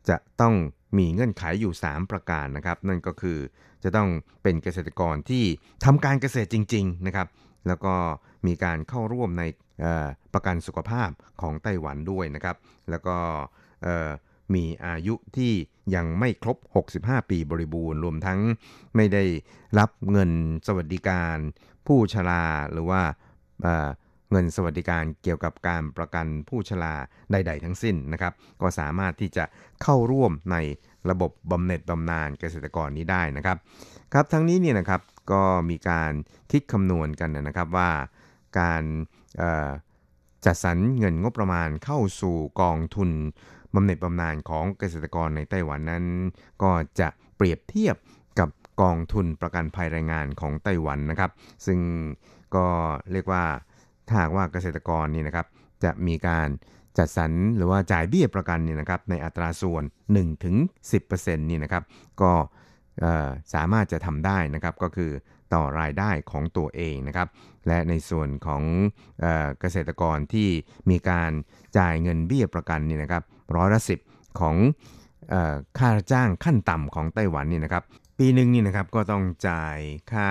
[0.09, 0.55] จะต้อง
[0.97, 3.39] มีเงื่อนไขอยู่ 3 ประการนะครับ นั่นก็คือ
[3.83, 4.09] จะต้อง
[4.43, 5.43] เป็นเกษตรกรที่
[5.85, 7.27] ทำการเกษตรจริง ๆนะครับ
[7.67, 7.95] แล้วก็
[8.47, 9.43] มีการเข้าร่วมใน
[10.33, 11.09] ประกันสุขภาพ
[11.41, 12.55] ของไต้หวันด้วยนะครับ
[12.89, 13.17] แล้วก็
[14.53, 15.53] มีอายุที่
[15.95, 16.57] ยังไม่ครบ
[16.93, 18.39] 65 ปีบริบูรณ์ รวมทั้ง
[18.95, 19.23] ไม่ได้
[19.79, 20.31] รับเงิน
[20.67, 21.37] สวัสดิการ
[21.87, 23.01] ผู้ชราหรือว่า
[24.31, 26.95] เงินสวัสดิการเกี่ยวกับการประกันผู้ชรา
[27.31, 29.43] ใด ๆ ทั้งสิ้นนะครับ ก็สามารถที่จะ
[29.83, 30.57] เข้าร่วมใน
[31.09, 33.57] ระบบบำเหน็จบำนาญเกษตรกรนี้ได้นะครับ
[34.13, 36.11] ครับทั้งนี้เนี่ยนะครับก็มีการ
[36.51, 37.89] คิดคำนวณกันนะครับว่า
[38.59, 38.83] การ
[40.45, 43.09] จัดสรรเงินงบประมาณเข้าสู่กองทุน
[43.75, 46.05] บำเหน็จบำนาญของเกษตรกรในไต้หวันนั้น
[46.63, 47.07] ก็จะ
[47.37, 47.95] เปรียบเทียบ
[48.39, 48.49] กับ
[48.81, 51.31] กองทุนประกันภัยแรงงานของไต้หวันนะครับ
[51.65, 51.79] ซึ่ง
[52.55, 52.65] ก็
[53.11, 53.43] เรียกว่า
[54.07, 55.45] ถ้าหากว่าเกษตรกรนี่นะครับ
[55.83, 56.47] จะมีการ
[56.97, 59.83] จัดสรรหรือว่าจ่ายเบี้ยประกันนี่นะครับในอัตราส่วน
[60.61, 61.83] 1-10%นี่นะครับ
[62.21, 62.31] ก็
[63.53, 65.11] สามารถจะทำได้นะครับก็คือ
[65.53, 67.27] ต่อรายได้ของตัวเองนะครับ
[67.67, 68.63] และในส่วนของ
[69.59, 70.49] เกษตรกรที่
[70.89, 71.31] มีการ
[71.77, 73.23] จ่ายเงินเบี้ยประกันนี่นะครับ
[73.55, 73.99] ร้อยละสิบ
[74.39, 74.55] ของ
[75.77, 77.83] ค่าจ้างขั้นต่ำของไต้หวันนี่นะครับ
[78.19, 79.77] ปีหนึ่งนี่นะครับก็ต้องจ่าย
[80.11, 80.29] ค่า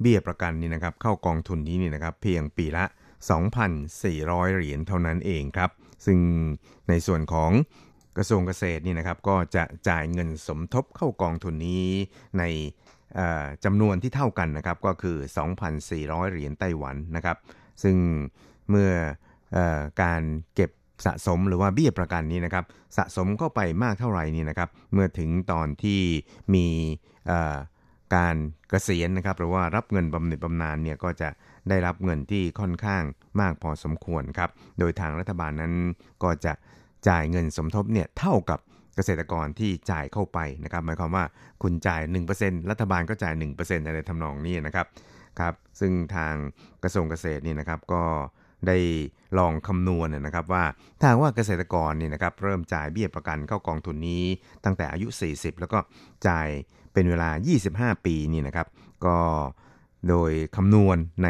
[0.00, 2.84] เบี้ยประกันนี่นะครับ เข้ากองทุนนี้นี่นะครับ เพียงปีละ
[3.16, 5.70] 2,400 เหรียญเท่านั้นเองครับ
[6.06, 6.18] ซึ่ง
[6.88, 7.50] ในส่วนของ
[8.16, 11.86] กระทรวงเกษตรนี่นะครับก็จะจ่ายเงินสมทบเข้ากองทุนนี้
[12.38, 12.44] ใน
[13.64, 15.16] จำนวนที่เท่ากันนะครับก็คือ
[15.74, 17.36] 2,400 เหรียญไต้หวันนะครับ
[17.82, 17.96] ซึ่ง
[18.70, 18.90] เมื่อ
[19.56, 19.58] อ
[20.02, 20.22] การ
[20.54, 20.70] เก็บ
[21.06, 22.64] สะสมหรือว่าเบี้ยประกันนี้นะครับ
[22.96, 26.00] สะสมเข้าไปมากเท่าไหร่นี่นะครับ เมื่อถึงตอนที่
[26.54, 26.66] มี
[28.16, 28.36] การ
[28.70, 31.28] เกษียณนะครับหรือว่ารับเงินบำเหน็จบำนาญเนี่ยก็จะ
[31.68, 33.02] ได้รับเงินที่ค่อนข้าง
[33.40, 35.72] มากพอสมควรครับ โดยทางรัฐบาลนั้น
[36.22, 36.52] ก็จะ
[37.08, 38.60] จ่ายเงินสมทบเนี่ยเท่ากับ
[38.96, 41.24] เกษตรกรที่จ่ายเข้าไปนะครับ หมายความว่า
[41.62, 42.02] คุณจ่าย
[42.36, 44.86] 1%รัฐบาลก็จ่าย 1%อะไรทำนองนี้นะครับ
[45.40, 46.34] ครับ ซึ่งทาง
[46.82, 48.02] กระทรวงเกษตรนี่นะครับก็
[48.68, 48.78] ได้
[49.38, 50.64] ลองคำนวณนะครับว่า
[50.98, 54.24] ถ้าว่าเกษตรกรนี่นะครับเริ่มจ่ายเบี้ยประกันเข้ากองทุนนี้
[54.64, 55.78] ตั้งแต่อายุ 40 แล้วก็
[56.28, 56.48] จ่าย
[56.92, 57.30] เป็นเวลา
[57.92, 58.66] 25 ปีนี่นะครับ
[59.06, 59.16] ก็
[60.08, 61.28] โดยคำนวณใน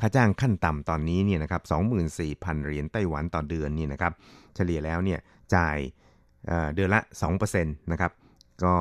[0.00, 1.62] ค่าจ้างขั้นต่ำตอนนี้เนี่ยนะครับ
[2.12, 4.12] 24,000 เหรียญไต้หวันต่อเดือนนี่นะครับ
[4.54, 5.20] เฉลี่ยแล้วเนี่ย
[5.54, 5.76] จ่าย
[6.74, 8.12] เดือนละ 2%นะครับ
[8.64, 8.74] ก็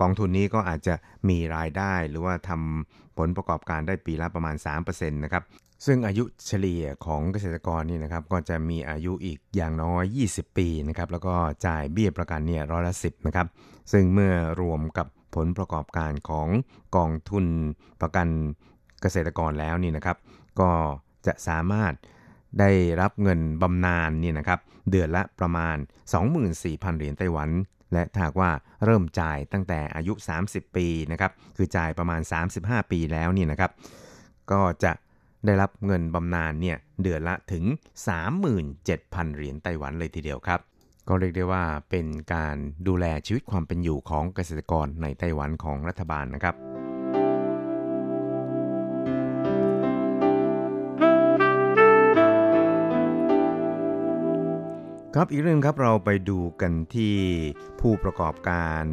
[0.00, 0.94] กองทุนนี้ก็อาจจะ
[1.28, 5.44] มีรายได้หรือว่าทำผลประกอบการได้ปีละประมาณ 3%นะครับ
[5.86, 11.34] ซึ่งอายุเฉลี่ยของเกษตรกรนี่นะครับก็จะมีอายุอีกอย่างน้อย 20 ปีนะครับแล้วก็
[11.66, 13.46] จ่ายเบี้ยประกันเนี่ยร้อยละสินะครับ
[13.92, 15.06] ซึ่งเมื่อรวมกับ
[15.38, 16.48] ผลประกอบการของ
[16.96, 17.46] กองทุน
[18.00, 18.28] ประกัน
[19.02, 20.16] เกษตรกรแล้วนี่นะครับ
[20.60, 20.70] ก็
[21.26, 21.92] จะสามารถ
[22.60, 22.70] ได้
[23.00, 25.76] รับเงินบำนาญนี่นะครับ เดือนละประมาณ
[26.38, 27.50] 24,000 เหรียญไต้หวัน
[27.92, 28.50] และถ้าว่า
[28.84, 30.12] เริ่มจ่ายตั้งแต่อายุ
[30.46, 32.20] 30 ปีนะครับ คือจ่ายประมาณ
[32.56, 33.70] 35 ปีแล้วนี่นะครับ
[34.50, 34.92] ก็จะ
[35.46, 37.64] ได้รับเงินบำนาญเนี่ยเดือนละถึง
[38.28, 40.60] 37,000 เหรียญไต้หวันเลยทีเดียวครับ
[41.08, 42.56] ก็เรียกได้ว่าเป็นการ
[42.88, 46.54] ดูแลชีวิตความเป็นอยู่ของเกษตรกรในไต้หวันของรัฐบาลนะครับ
[55.14, 57.14] ครับอีกเรื่องครับเราไปดูกันที่
[57.80, 58.84] ผู้ประกอบการ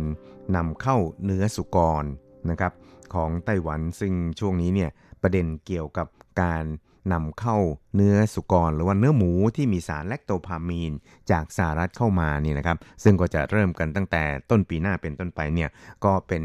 [0.56, 2.06] นำเข้าเนื้อสุกร
[2.50, 2.74] นะครับ
[3.14, 4.90] ของไต้หวันซึ่งช่วงนี้เนี่ย
[5.22, 6.08] ประเด็นเกี่ยวกับ
[6.42, 6.66] การ
[7.14, 7.58] นำเข้า
[7.96, 10.92] เนื้อสุกร หรือว่าเนื้อหมูที่มีสารแลคโตพามีน
[11.32, 15.70] จากสหรัฐเข้ามานี่นะครับ ซึ่งก็จะเริ่มกันตั้งแต่ต้นปีหน้าเป็นต้นไปเนี่ย
[16.06, 16.44] ก็เป็น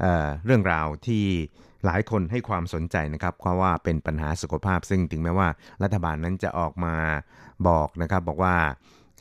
[0.00, 1.24] เเรื่องราวที่
[1.84, 5.48] หลายคนให้ความสนใจนะครับ เพราะว่าเป็นปัญหาสุขภาพ ซึ่งถึงแม้ว่า
[5.82, 6.94] รัฐบาลนั้นจะออกมา
[7.68, 8.56] บอกนะครับ บอกว่า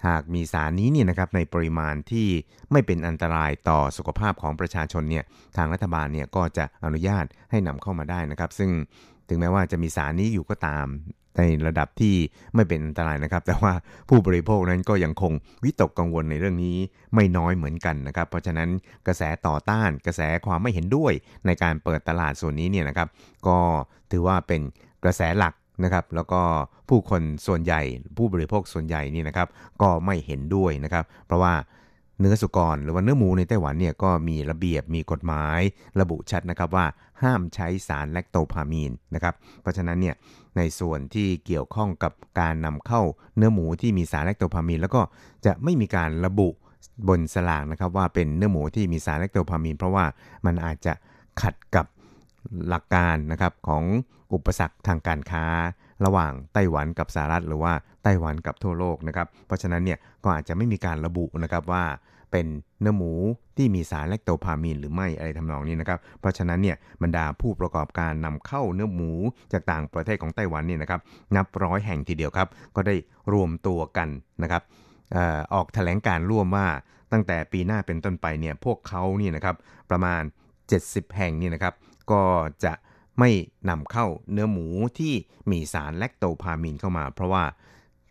[0.07, 2.27] หากมีสารนี้เนี่ยนะครับในปริมาณที่
[2.71, 5.23] ไม่เป็นอันตรายต่อสุขภาพของประชาชนเนี่ย
[5.57, 8.71] ทางรัฐบาลเนี่ยก็จะอนุญาตให้นำเข้ามาได้นะครับ ซึ่ง
[9.29, 10.87] ถึงแม้ว่าจะมีสารนี้อยู่ก็ตาม
[11.37, 12.15] ในระดับที่
[12.55, 13.73] ไม่เป็นอันตรายนะครับ แต่ว่า
[14.09, 16.77] ผู้บริโภคนั้นก็ยังคงวิตกกังวลในเรื่องนี้
[17.15, 18.69] ไม่น้อยเหมือนกันนะครับ เพราะฉะนั้น
[19.07, 21.13] กระแสต่อต้านกระแสความไม่เห็นด้วย
[21.45, 23.07] ในการเปิดตลาดส่วนนี้เนี่ยนะครับ
[23.47, 23.57] ก็
[24.11, 24.61] ถือว่าเป็น
[25.03, 26.41] กระแสหลักนะครับ แล้วก็
[26.89, 27.81] ผู้คนส่วนใหญ่
[28.17, 29.47] ผู้บริโภคส่วนใหญ่นี่นะครับ
[29.81, 31.53] ก็ไม่เห็นด้วยนะครับ เพราะว่า
[32.19, 35.59] เนื้อสุกร หรือว่าเนื้อหมูในไต้หวันเนี่ยก็มีระเบียบมีกฎหมาย
[35.99, 36.85] ระบุชัดนะครับว่า
[37.21, 40.15] ห้ามใช้สารแลคโตพามีนนะครับเพราะฉะนั้นเนี่ย
[40.57, 43.01] ในส่วนที่เกี่ยวข้องกับการนำเข้า
[43.37, 45.01] เนื้อหมูที่มีสารแลคโตพามีน แล้วก็
[45.45, 46.49] จะไม่มีการระบุ
[47.07, 50.05] บนสลากนะครับว่าเป็นเนื้อหมูที่มีสารแลคโตพามีน เพราะว่า
[50.45, 50.93] มันอาจจะ
[51.41, 51.85] ขัดกับ
[52.69, 53.83] หลักการนะครับของ
[54.33, 55.45] อุปสรรคทางการค้า
[56.05, 61.83] ระหว่างไต้หวันกับสหรัฐ หรือว่าไต้หวันกับทั่วโลกนะครับเพราะฉะนั้นเนี่ยก็อาจจะไม่มีการระบุนะครับว่า
[62.31, 62.47] เป็น
[62.81, 63.11] เนื้อหมู
[63.57, 69.11] ที่มีสารแลคโตพามีนหรือไม่อะไรทำนองนี้นะครับ เพราะฉะนั้นเนี่ยบรรดาผู้ประกอบการนำเข้าเนื้อหมู
[69.51, 71.01] จากต่างประเทศของไต้หวันเนี่ยนะครับ
[71.35, 72.95] นับร้อยแห่งทีเดียวครับ ก็ได้
[73.33, 74.09] รวมตัวกัน
[74.43, 74.63] นะครับ
[75.53, 76.67] ออกแถลงการร่วมว่า
[77.11, 79.55] ตั้งแต่ปีหน้าเป็นต้นไปเนี่ยพวกเขานี่นะครับ
[79.89, 80.21] ประมาณ
[80.69, 81.73] 70 แห่งนี่นะครับ
[82.11, 82.21] ก็
[82.63, 82.73] จะ
[83.19, 83.29] ไม่
[83.69, 84.65] นำเข้าเนื้อหมู
[84.99, 85.13] ที่
[85.51, 87.43] มีสารแลคโตพามีนเข้ามา เพราะว่า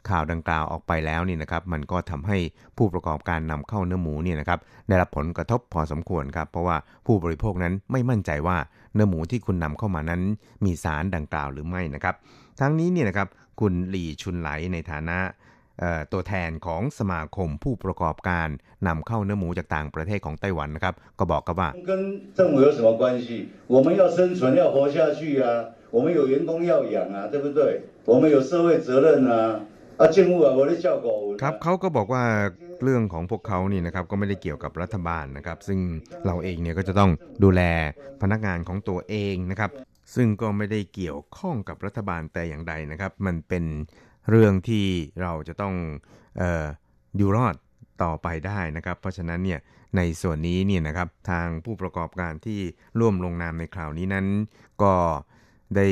[0.10, 2.38] ข่าวดังกล่าวออกไปแล้วนี่นะครับมันก็ทำให้
[2.78, 8.58] ผู้ประกอบการนำเข้าเนื้อหมูเนี่ยนะครับได้รับผลกระทบพอสมควรครับเพราะว่าผู้บริโภคนั้นไม่มั่นใจว่า
[8.94, 10.22] เนื้อหมูที่คุณนำเข้ามานั้น
[10.66, 12.16] มีสารดังกล่าวหรือไม่นะครับ
[12.60, 13.28] ทั้งนี้เนี่ยนะครับ
[13.60, 15.18] คุณหลี่ชุนไหลในฐานะ
[16.12, 18.48] ตัวแทนของสมาคมผู้ประกอบการ
[18.88, 21.92] นำเข้าเนื้อหมูจากต่างประเทศของไต้หวันนะครับก็บอกกับว่า跟
[22.38, 23.26] 政府有什么关系
[23.74, 25.46] 我们要生存要活下去啊
[25.96, 27.60] 我们有员工要养啊对不对
[28.12, 29.34] 我们有社会责任啊
[31.43, 32.25] ครับเขาก็บอกว่า
[32.83, 35.81] เรื่องของพวกเขานี่นะครับก็ไม่ได้เกี่ยวกับรัฐบาลนะครับ ซึ่ง
[36.27, 37.11] เราเองเนี่ยก็จะต้อง
[37.45, 37.63] ดูแล
[38.23, 39.71] พนักงานของตัวเองนะครับ
[40.15, 43.65] ซึ่งก็ไม่ได้เกี่ยวข้องกับรัฐบาลแต่อย่างใดนะครับ มันเป็น
[44.31, 44.87] เรื่องที่
[45.23, 45.75] เราจะต้อง
[46.41, 46.67] ออ
[47.17, 47.55] อยู่รอด
[48.03, 49.61] ต่อไปได้นะครับ เพราะฉะนั้นเนี่ย
[49.97, 52.61] ในส่วนนี้เนี่ยนะครับทางผู้ประกอบการที่
[53.01, 54.27] ร่วมลงนามในคราวนี้นั้น
[54.83, 54.95] ก็
[55.77, 55.87] ได้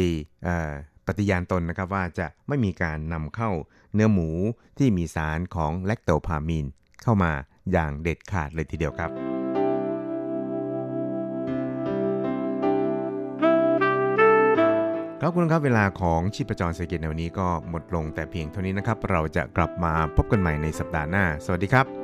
[1.06, 3.50] ปฏิญาณตนนะครับว่าจะไม่มีการนำเข้า
[3.94, 4.28] เนื้อหมู
[4.78, 6.66] ที่มีสารของแลคโตพามีน
[7.02, 7.32] เข้ามา
[7.72, 9.10] อย่างเด็ดขาดเลยทีเดียวครับ
[15.24, 22.03] คครับคุณครับเวลาของชีพจรเศรษฐกิจในวันนี้ก็หมดลงแต่เพียงเท่านี้นะครับ เราจะกลับมาพบกันใหม่ในสัปดาห์หน้า สวัสดีครับ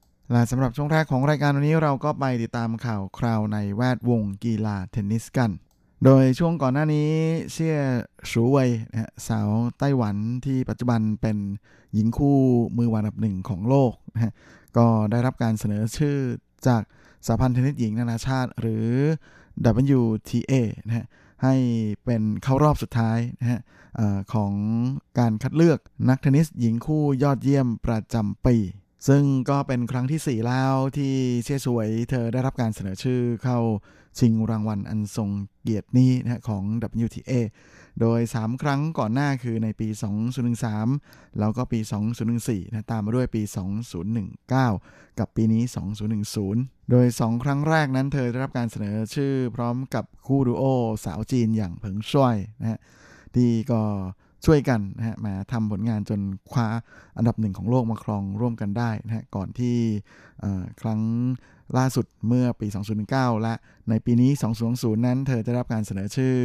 [0.31, 5.51] และสำหรับช่วงแรกของรายการวันนี้เราก็ไปติดตามข่าวคราวในแวดวงกีฬาเทนนิสกัน
[6.05, 7.11] โดยช่วงก่อนหน้านี้
[7.51, 7.77] เชี่ย
[8.31, 10.15] สูเวยนะสาวไต้หวัน
[10.45, 11.37] ที่ปัจจุบันเป็น
[11.93, 12.37] หญิงคู่
[12.77, 14.33] มือวานดับหนึ่งของโลกนะ
[14.77, 16.17] ก็ได้รับการเสนอชื่อ
[16.67, 16.81] จาก
[17.25, 18.87] สหพันธ์เทนนิสหญิงนานาชาติ หรือ
[19.99, 20.53] WTA
[20.85, 21.05] นะฮะ
[21.43, 21.55] ให้
[22.05, 23.59] เป็นเข้ารอบสุดท้ายนะฮะ
[24.33, 24.53] ของ
[25.19, 28.55] การคัดเลือกนักเทนนิสหญิงคู่ยอดเยี่ยมประจำปี
[29.07, 33.59] ซึ่งก็เป็นครั้งที่ 4 แล้วที่เชี่ยสวยเธอได้รับการเสนอชื่อเข้า
[34.19, 35.29] ชิงรางวัลอันทรง
[35.61, 36.63] เกียรตินี้นะฮะของ
[37.05, 37.31] WTA
[38.01, 39.87] โดย 3 ครั้งก่อนหน้าคือในปี
[40.63, 41.79] 2013 แล้วก็ปี
[42.27, 43.41] 2014นะตามมาด้วยปี
[44.31, 45.63] 2019 กับปีนี้
[46.47, 50.63] 2010 โดย 2 ครั้งแรกนั้นเธอได้รับการเสนอชื่อพร้อมกับคู่ดูโอ
[51.05, 52.79] สาวจีนอย่างเผิงช่วยนะฮะ
[53.35, 53.81] ที่ก็
[54.45, 56.19] ช่วยกันนะฮะมาทำผลงานจน
[56.51, 56.67] คว้า
[57.17, 59.75] อันดับหนึ่งของโลกมาครองร่วมกันได้นะฮะก่อนที่
[60.81, 61.01] ครั้ง
[61.77, 62.67] ล่าสุดเมื่อปี
[63.05, 63.53] 2019 และ
[63.89, 64.31] ในปีนี้
[64.69, 66.35] 2020 นั้น เธอจะรับการเสนอชื่อ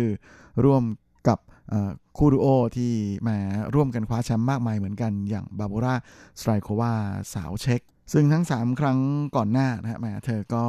[0.64, 0.82] ร่วม
[1.28, 2.92] กับเอ่อคู่ดูโอที่
[3.28, 3.37] มา
[3.74, 5.94] ร่วมกันคว้าแชมป์มากมายเหมือนกันอย่างบาบูรา
[6.40, 6.92] สไตรโควา
[7.35, 7.80] สาวเช็ก
[8.12, 8.98] ซึ่งทั้ง 3 ครั้ง
[9.37, 10.64] ก่อนหน้านะฮะแมาเธอก็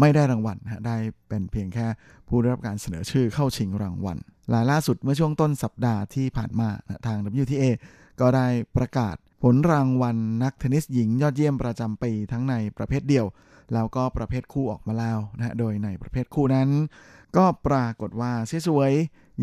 [0.00, 0.96] ไม่ได้รางวัลนะฮะได้
[1.28, 1.86] เป็นเพียงแค่
[2.28, 4.18] ผู้ได้รับการเสนอชื่อเข้าชิงรางวัล
[4.50, 6.68] และล่าสุดเมื่อช่วงต้นสัปดาห์ที่ผ่านมา
[7.06, 7.64] ทาง WTA
[8.20, 13.26] ก็ได้ประกาศผลรางวัลนักเทนนิสหญิงยอดเยี่ยมประจำปีทั้งในประเภทเดี่ยว
[13.74, 16.68] แล้วก็ประเภทคู่ออกมาแล้วนะโดยในประเภทคู่นั้น
[17.36, 18.92] ก็ปรากฏว่าเสียสวย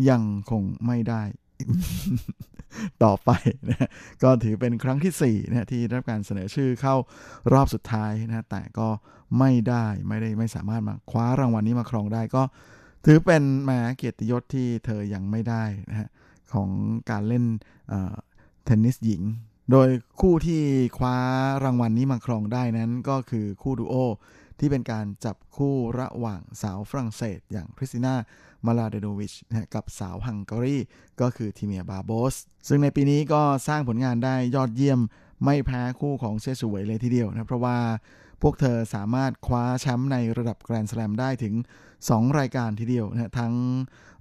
[0.08, 1.22] ยังคงไม่ได้
[3.04, 3.30] ต่อไป
[3.68, 3.88] นะ
[4.22, 6.94] ก็ถือเป็นครั้งที่4นะที่ได้รับการเสนอชื่อเข้า
[7.52, 8.88] รอบสุดท้ายนะแต่ก็
[9.38, 12.42] ไม่ได้ไม่ได้ไม่สามารถมาคว้ารางวัลนี้มาครองได้ก็
[13.04, 16.08] ถือเป็นแหมาเกียรติยศที่เธอยังไม่ได้นะฮะ
[16.52, 16.70] ของ
[17.10, 17.44] การเล่น
[18.64, 19.22] เทนนิสหญิง
[19.70, 19.88] โดย
[20.20, 20.62] คู่ที่
[20.98, 21.16] คว้า
[21.64, 23.94] รางวัลนี้มาครองได้นั้นก็คือคู่ดูโอ
[24.58, 28.14] ที่เป็นการจับคู่ระหว่างสาวฝรั่งเศส อย่างคริสติน่า
[28.66, 30.78] มาลาเดโนวิชนะกับสาวฮังการี
[31.20, 32.34] ก็คือทีเมียบาโบส
[32.68, 35.00] ซึ่งในปีนี้ก็สร้างผลงานได้ยอดเยี่ยม
[35.44, 37.78] ไม่แพ้คู่ของเซสวยเลยทีเดียวนะ เพราะว่า
[38.42, 41.54] พวกเธอสามารถคว้าแชมป์ในระดับแกรนด์ส a ลมได้ถึง
[42.08, 43.54] 2 รายการทีเดียวนะทั้ง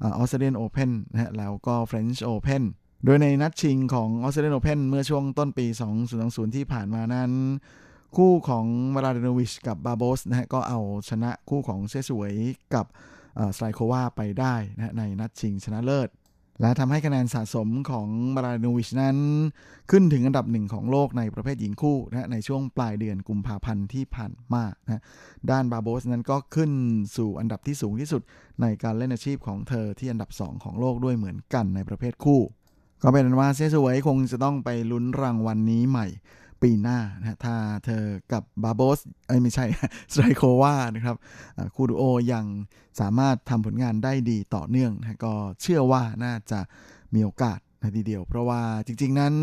[0.01, 2.63] ออสเตรเลียนโอเพนนะฮะแล้วก็เฟรนช์โอเพน
[3.05, 5.65] โดยในนัดชิงของออสเตรเลียนโอเพนเมื่อช่วงต้นปี
[6.11, 7.31] 2020 ที่ผ่านมานั้น
[8.15, 12.33] คู่ของมลาเดโนวิชกับบาโบสนะฮะก็เอาชนะคู่ของเซสวย
[12.73, 12.85] กับ
[13.55, 16.09] สไลโควาไปได้นะในนัดชิงชนะเลิศ
[16.61, 19.17] และทำให้คะแนนสะสมของมาราโนวิชนั้น
[19.91, 25.01] ขึ้นถึงอันดับหนึ่งของโลกในประเภทหญิงคู่นะในช่วงปลายเดือนกุมภาพันธ์ที่ผ่านมานะ
[25.51, 26.71] ด้านบาโบสนั้นก็ขึ้น
[27.17, 28.21] สู่อันดับที่สูงที่สุด
[28.61, 32.41] ในการเล่นอาชีพของเธอที่อันดับ 2 ของโลกด้วยเหมือนกันในประเภทคู่
[33.03, 36.07] ก็เป็นว่าเซสวยคงจะต้องไปลุ้นรางวัลนนี้ใหม่
[36.61, 39.65] ปีหน้านะถ้าเธอกับบาโบสเอ้ไม่ใช่
[40.13, 41.15] สไตรโควานะครับ
[41.75, 42.45] คู่ดูโอยัง
[42.99, 46.59] สามารถทำผลงานได้ดีต่อเนื่องนะก็เชื่อว่าน่าจะ
[47.13, 49.33] มีโอกาส นะทีเดียว เพราะว่าจริง ๆ นั้น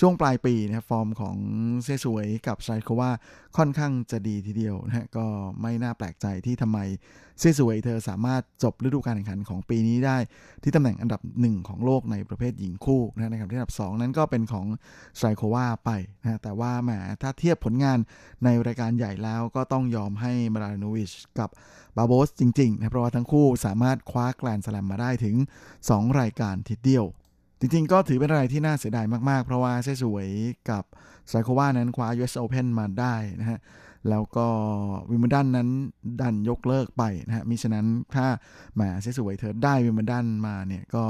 [0.00, 1.36] ช่วงปลายปีนะฟอร์มของ
[1.84, 3.10] เซสวยกับไซโควา
[3.56, 5.26] ค่อนข้างจะดีทีเดียวนะก็
[5.60, 6.78] ไม่น่าแปลกใจที่ทำไม
[7.40, 10.16] เซสวยเธอสามารถจบฤดูกาลแข่งขันของปีนี้ได้
[10.62, 14.66] ที่ตำแหน่งอันดับหนึ่งของโลกในประเภทหญิงคู่นะในครับที่อันดับ 2 นั้นก็เป็นของ
[15.18, 15.90] สไตรโควาไป
[16.22, 16.90] นะแต่ว่าแหม
[17.22, 17.98] ถ้าเทียบผลงาน
[18.44, 21.50] ในรายการใหญ่แล้วก็ต้องยอมให้มลาเดโนวิชกับ
[21.96, 25.36] บาโบสจริงๆนะเพราะว่าทั้งคู่สามารถคว้าแกรนด์สแลมมาได้ถึง
[25.78, 27.04] 2 รายการทีเดียว
[27.60, 30.28] จริงๆ ก็ถือเป็นอะไรที่น่าเสียดายมากๆ เพราะว่าเซสวย
[30.70, 30.84] กับ
[31.28, 33.58] สไตรโควานั้นคว้า US Open มาได้นะฮะ
[34.08, 34.46] แล้วก็
[35.10, 35.68] วิมเบิลดันนั้น
[36.20, 38.26] ดันยกเลิกไปนะฮะมิฉะนั้นถ้า
[38.74, 41.04] แหมเซสวยเธอได้วิมเบิลดันมาเนี่ยก็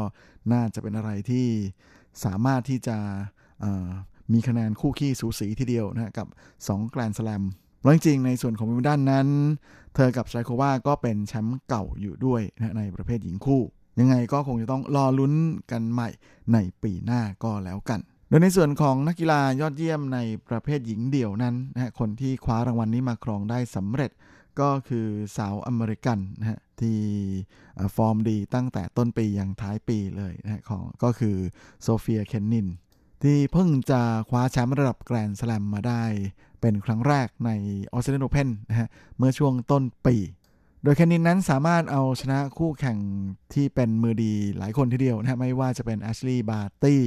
[0.53, 1.47] น่าจะเป็นอะไรที่
[2.25, 2.97] สามารถที่จะ
[4.33, 6.27] มีคะแนนคู่คี่สูสีทีเดียวนะฮะกับ
[6.59, 7.43] 2แกรนด์สแลม
[7.83, 9.29] แล้วจริงๆในส่วนของวิมเบิลดันนั้น
[9.95, 13.62] เธอกับสไตรโควาก็เป็นแชมป์เก่าอยู่ด้วยนะในประเภทหญิงคู่
[13.99, 15.34] ยังไงก็คงจะต้องรอลุ้น
[15.70, 16.09] กันใหม่
[16.53, 20.18] ในปีหน้าก็แล้วกัน โดยในส่วนของนักกีฬายอดเยี่ยมใน
[20.49, 24.11] ประเภทหญิงเดี่ยวนั้นนะคนที่คว้ารางวัลนี้มาครองได้สำเร็จ
[24.61, 26.99] ก็คือสาวอเมริกันนะฮะที่
[27.97, 31.36] ฟอร์มดีตั้งแต่ต้นปีอย่างท้ายปีเลยนะของก็คือ
[31.82, 32.66] โซเฟียเคนนิน
[33.22, 36.03] ที่เพิ่งจะคว้าแชมป์ระดับแกรนด์สแลมมาได้
[36.61, 37.51] เป็นครั้งแรกใน
[37.93, 40.16] ออสเตรเลียนโอเพนนะฮะเมื่อช่วงต้นปี
[40.83, 42.99] โดยเคนนินนั้นสามารถเอาชนะคู่แข่ง
[43.55, 47.03] ที่เป็นมือดีหลายคนทีเดียวนะไม่ว่าจะเป็นแอชลีย์บาร์ตี้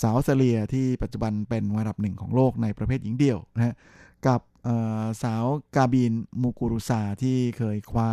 [0.00, 3.74] สาวออสเตรเลียที่ปัจจุบันเป็นอันดับหนึ่งของโลกในประเภทหญิงเดี่ยวนะฮะ
[4.26, 4.40] กับ
[5.22, 5.44] สาว
[5.76, 8.12] การ์บีเญมูกูรูซาที่เคยคว้า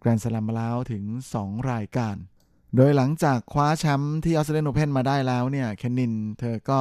[0.00, 1.04] แกรนด์สแลมมาแล้วถึง
[1.38, 2.16] 2 รายการ
[2.76, 6.80] โดยหลังจากคว้าแชมป์ที่ออสเตรเลียนโอเพนมาได้แล้วเนี่ยเคนนินเธอก็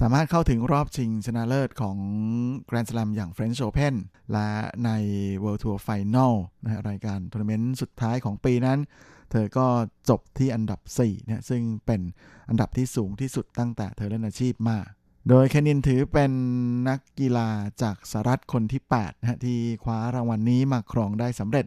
[0.00, 1.96] สามารถเข้าถึงรอบชิงชนะเลิศของ
[2.66, 3.94] แกรนด์ส l ลมอย่าง French Open
[4.32, 4.48] และ
[4.84, 4.90] ใน
[5.42, 8.78] World Tour Final นะรายการทัวร์นาเมนต์สุดท้ายของปีนั้น
[9.30, 9.66] เธอก็
[10.08, 12.00] จบที่อันดับ4นะซึ่งเป็น
[12.48, 14.78] อันดับที่สูงที่สุดตั้งแต่เธอเล่นอาชีพมา
[15.28, 16.32] โดยเคนนินถือเป็น
[16.88, 17.48] นักกีฬา
[17.82, 21.66] จากสหรัฐคนที่8นะที่คว้ารางวัลนี้มาครองได้สำเร็จ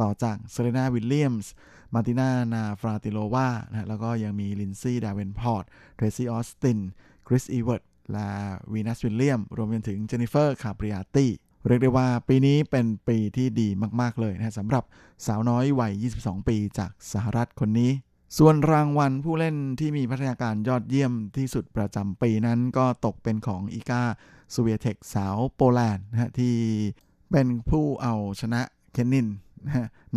[0.00, 1.52] ต่อจากเซเรนาวิลเลียมส์
[1.94, 5.64] มาร์ตินานาฟราติโลวานะแล้วก็ยังมีลินซี่ดาเวนพอร์ต
[5.96, 6.78] เทรซี่ออสติน
[7.26, 7.82] คริสอีเวิร์ด
[8.12, 8.28] และ
[8.72, 11.30] วีนัสวิลเลียมส์ รวมไปถึงเจนนิเฟอร์คาปริอาตี้
[11.66, 13.68] เรียกได้ว่าปีนี้เป็นปีที่ดี
[14.00, 14.84] มากๆเลยนะสำหรับ
[15.26, 17.90] สาวน้อยวัย 22 ปีจากสหรัฐคนนี้
[18.38, 24.02] ส่วนรางวัลผู้เล่นที่มีพัฒนาการยอดเยี่ยมที่สุดประจำปีนั้นก็ตกเป็นของอีกา
[24.54, 26.54] ซูเวียเทคสาวโปแลนด์นะที่
[27.30, 28.62] เป็นผู้เอาชนะ
[28.92, 29.26] เคนนิน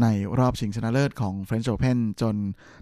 [0.02, 0.08] ใน
[0.39, 2.36] รอบชิงชนะเลิศของ French Open จน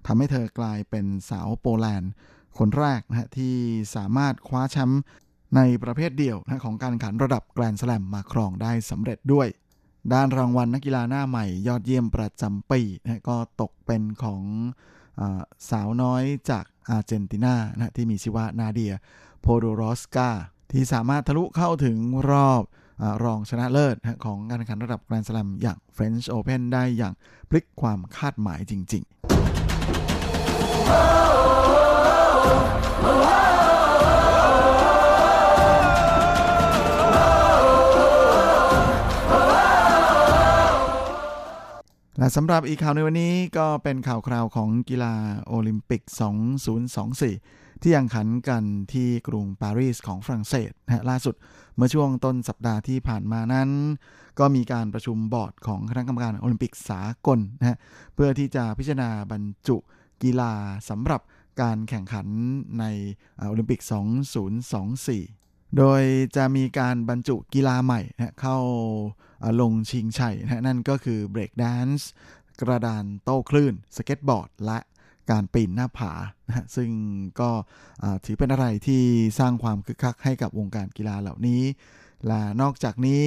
[0.05, 2.11] ทำให้เธอกลายเป็นสาวโปแลนด์
[2.57, 3.55] คนแรกนะที่
[3.95, 5.01] สามารถคว้าแชมป์
[5.55, 9.47] ในประเภทเดี่ยวนะของการขันระดับแกรนด์สแลมมาครองได้สำเร็จด้วย
[10.13, 14.41] ด้านรางวัลนักกีฬาหน้าใหม่ยอดเยี่ยมประจำปีนะก็ตกเป็นของ
[15.19, 15.21] อ
[15.69, 18.93] สาวน้อยจากอาร์เจนตินานะที่มีชื่อว่านาเดีย
[19.41, 20.29] โพโดรอสกา
[20.71, 21.97] ที่สามารถทะลุเข้าถึง
[22.29, 22.63] รอบ
[23.23, 23.95] รองชนะเลิศ
[24.25, 27.13] ของการแข่งขันระดับแกรนด์สลัมอย่าง French Open ได้อย่าง
[27.49, 29.11] พลิกความคาดหมายจริง ๆ
[42.17, 45.13] และสำหรับอีกข่าวในวันนี้ก็เป็นข่าวคราวของกีฬา
[45.47, 46.01] โอลิมปิก
[46.91, 51.35] 2024 ที่ยังขันกันที่กรุงปารีสของฝรั่งเศสนะล่าสุด
[51.75, 53.69] เมื่อช่วงต้นสัปดาห์ที่ผ่านมานั้น
[54.39, 57.77] ก็มีการประชุมบอร์ดของคณะกรรมการโอลิมปิกสากลนะฮะ
[58.13, 59.77] เพื่อที่จะพิจารณาบรรจุ
[60.23, 60.53] กีฬา
[60.89, 61.21] สำหรับ
[61.61, 62.27] การแข่งขัน
[62.79, 62.85] ใน
[63.47, 63.79] โอลิมปิก
[64.79, 66.03] 2024 โดย
[66.35, 68.57] จะมีการบรรจุกีฬาใหม่นะเข้า
[69.61, 72.09] ลงชิงชัยนะนั่นก็คือเบรกแดนซ์
[72.61, 74.79] กระดานโต้คลื่น สเก็ตบอร์ด และ
[75.29, 76.11] การปีนหน้าผา
[76.47, 76.89] นะซึ่ง
[77.39, 77.49] ก็
[78.25, 79.03] ถือเป็นอะไรที่
[79.39, 81.63] สร้างความคึกคักให้กับวงการกีฬาเหล่านี้
[82.27, 83.23] และนอกจากนี้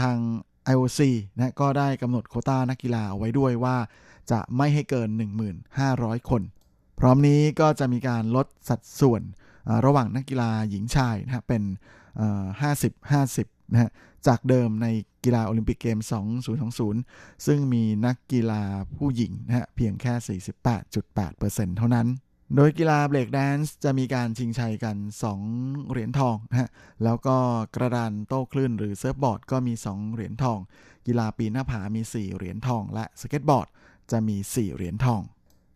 [0.00, 0.16] ทาง
[0.72, 1.00] IOC
[1.36, 3.76] นะก็ได้กำหนดโควตานักกีฬาเอาไว้ด้วยว่า
[4.30, 5.08] จะไม่ให้เกิน
[5.68, 6.42] 1,500 คน
[6.98, 9.22] พร้อมนี้ก็จะมีการลดสัดส่วน
[9.86, 11.62] ระหว่างนักกีฬาหญิงชายนะเป็น
[12.62, 13.90] 50-50 นะฮะ
[14.26, 14.86] จากเดิมใน
[15.24, 15.98] กีฬาโอลิมปิกเกม
[16.72, 18.62] 2020 ซึ่งมีนักกีฬา
[18.96, 20.40] ผู้หญิงนะฮะเพียงแค่
[21.16, 22.08] 48.8%เท่านั้น
[22.56, 24.96] โดยกีฬาเบรกแดนซ์จะมีการชิงชัยกัน
[25.44, 26.68] 2 เหรียญทองนะฮะ
[27.04, 27.36] แล้วก็
[27.76, 30.58] กระดานโต้คลื่นหรือเซิร์ฟบอร์ดก็มี 2 เหรียญทอง
[31.06, 33.68] กีฬาปีนหน้าผามี 4 เหรียญทอง และสเก็ตบอร์ด
[34.10, 35.22] จะมี 4 เหรียญทอง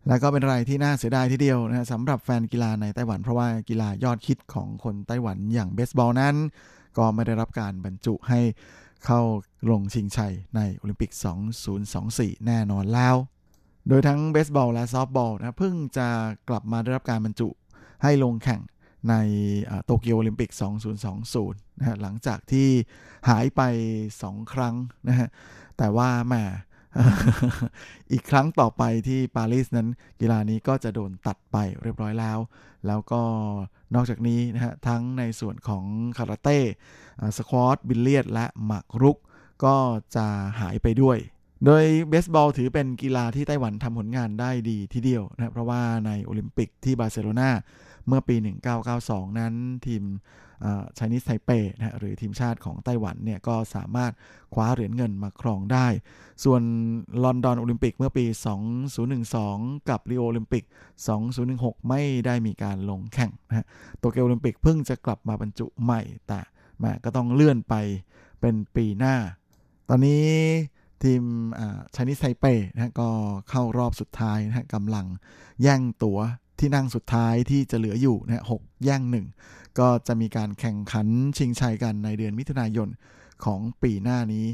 [0.07, 6.35] และก็เป็นอะไรที่น่าเสียดายทีเดียวนะสำหรับแฟนกีฬาในไต้หวันเพราะว่ากีฬายอดฮิตของคนไต้หวันอย่างเบสบอลนั้น
[6.97, 8.39] ก็ไม่ได้รับการบรรจุให้
[9.05, 9.21] เข้า
[9.71, 11.11] ลงชิงชัยในโอลิมปิก
[11.77, 13.15] 2024 แน่นอนแล้ว
[13.87, 16.07] โดยทั้งเบสบอลและซอฟบอลนะเพิ่งจะ
[16.49, 17.49] กลับมาได้รับการบรรจุ
[18.03, 18.61] ให้ลงแข่ง
[19.09, 19.15] ใน
[19.85, 20.49] โตเกียวโอลิมปิก
[21.15, 22.67] 2020 นะฮะหลังจากที่
[23.29, 23.61] หายไป
[24.07, 24.75] 2 ครั้ง
[25.07, 25.27] นะฮะ
[25.77, 26.33] แต่ว่าแหม
[28.11, 29.87] อีกครั้งต่อไปที่ปารีสนั้น
[30.21, 32.39] กีฬานี้ก็จะโดนตัดไปเรียบร้อยแล้ว
[32.87, 33.21] แล้วก็
[33.95, 35.85] นอกจากนี้นะฮะทั้งในส่วนของ
[36.17, 36.59] คาราเต้
[37.37, 39.17] สควอชบิลเลียดและหมากรุก
[39.65, 39.75] ก็
[40.15, 40.25] จะ
[40.59, 41.17] หายไปด้วย
[41.65, 47.49] โดยเบสบอลถือเป็นกีฬาที่ไต้หวันทำผลงานได้ดีทีเดียวนะเพราะว่าในโอลิมปิกที่บาร์เซโลนา
[48.07, 48.35] เมื่อปี
[48.87, 49.53] 1992 นั้น
[49.85, 50.03] ทีม
[50.97, 54.11] ไชนีสไทเปนะหรือทีมชาติของไต้หวันเนี่ยก็สามารถ
[54.53, 55.87] คว้าเหรียญเงินมาครองได้
[56.43, 56.61] ส่วน
[57.23, 58.25] ลอนดอนโอลิมปิกเมื่อปี
[59.07, 60.63] 2012 กับริโอโอลิมปิก
[61.27, 63.65] 2016 ไม่ได้มีการลงแข่งนะฮะ
[63.99, 66.41] โตเกียวโอลิมปิกเพิ่งจะกลับมาบรรจุใหม่แต่
[66.83, 67.75] ม่ก็ต้องเลื่อนไป
[68.41, 69.15] เป็นปีหน้า
[69.89, 70.25] ตอนนี้
[71.03, 71.23] ทีม
[71.95, 73.09] ไชนีสไทเปนะก็
[73.49, 75.05] เข้ารอบสุดท้ายนะกำลัง
[75.61, 76.19] แย่งตั๋ว
[76.59, 79.25] ที่นั่งสุดท้ายที่จะเหลืออยู่นะหกแย่งหนึ่ง
[79.79, 82.89] ก็จะมีการแข่งขันชิงชัยกันในเดือนมิถุนายน
[83.45, 84.47] ของปีหน้านี้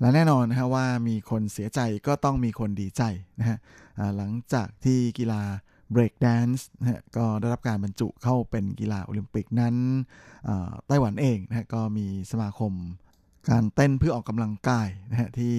[0.00, 3.02] และแน่นอนนะฮะว่ามีคนเสียใจก็ต้องมีคนดีใจ
[3.38, 3.58] นะฮะ
[4.16, 5.42] หลังจากที่กีฬา
[5.94, 9.74] break dance นะฮะก็ได้รับการบรรจุเข้าเป็นกีฬาโอลิมปิกนั้น
[10.86, 12.72] ไต้หวันเองนะฮะก็มีสมาคม
[13.50, 15.56] การเต้นเพื่อออกกำลังกายนะฮะที่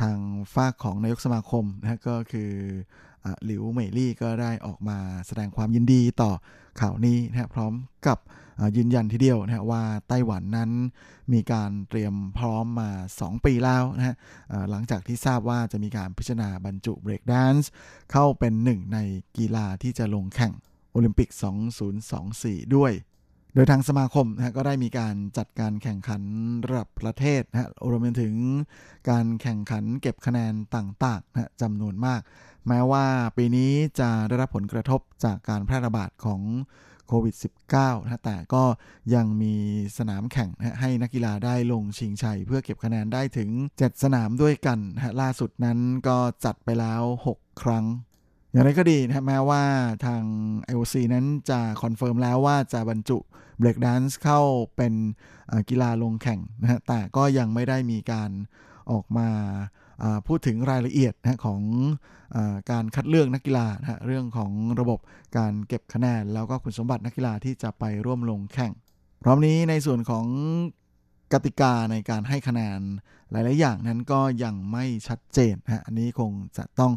[0.00, 0.16] ทาง
[0.54, 2.50] ฝ้าของนายกสมาคมนะฮะก็คือ
[3.44, 6.30] หลิวเหมยลี่ก็ได้ออกมาแสดงความยินดีต่อ
[6.80, 7.72] ข่าวนี้นะพร้อม
[8.06, 8.18] กับ
[8.76, 10.70] ยืนยันทีเดียวนะว่าไต้หวันนั้น
[11.32, 14.16] มีการเตรียมพร้อมมา 2 ปีแล้วนะฮะ
[14.70, 17.70] หลังจากที่ทราบว่าจะมีการพิจารณาบรรจุเบรกแดนซ์
[18.12, 18.98] เข้าเป็นหนึ่งใน
[19.36, 20.52] กีฬาที่จะลงแข่ง
[20.92, 21.28] โอลิมปิก
[22.02, 22.92] 2024 ด้วย
[23.54, 26.22] โดยทางสมาคมนะก็ได้มีการจัดการแข่งขัน
[26.66, 28.34] ระดับประเทศนะรวมไปถึง
[29.10, 32.20] การแข่งขันเก็บคะแนนต่างๆนะจำนวนมาก
[32.68, 33.06] แม้ว่า
[33.36, 36.40] ปีนี้จะได้รับผลกระทบจากการแพร่ระบาดของ
[37.08, 37.36] โควิด
[37.72, 38.64] -19 นะแต่ก็
[39.14, 39.54] ยังมี
[39.98, 47.02] สนามแข่งนะให้นักกีฬาได้ลงชิงชัย เพื่อเก็บคะแนนได้ถึง 7 สนามด้วยกันนะล่าสุดนั้นก็จัดไปแล้ว
[47.34, 47.84] 6 ครั้ง
[48.50, 49.62] อย่างไรก็ดีนะแม้ว่า
[50.06, 50.22] ทาง
[50.72, 53.18] IOC นั้นจะ confirm แล้วว่าจะบรรจุ
[53.58, 54.40] เบรกแดนซ์เข้า
[54.76, 54.94] เป็น
[55.68, 58.30] กีฬาลงแข่งนะฮะแต่ก็ยังไม่ได้มีการ
[58.90, 59.28] ออกมา
[60.26, 61.60] พูดถึงรายละเอียดนะของ
[62.36, 62.38] อ
[62.70, 64.98] การคัดเลือกนักกีฬานะเรื่องของระบบ
[65.36, 68.72] การเก็บคะแนน แล้วก็คุณสมบัตินักกีฬาที่จะไปร่วมลงแข่ง
[69.22, 70.26] พร้อมนี้ในส่วนของ
[71.32, 72.80] กติกาในการให้คะแนน
[73.30, 76.92] หลาย ๆ อย่างนั้นก็ยังไม่ชัดเจนนะอันนี้คงจะต้อง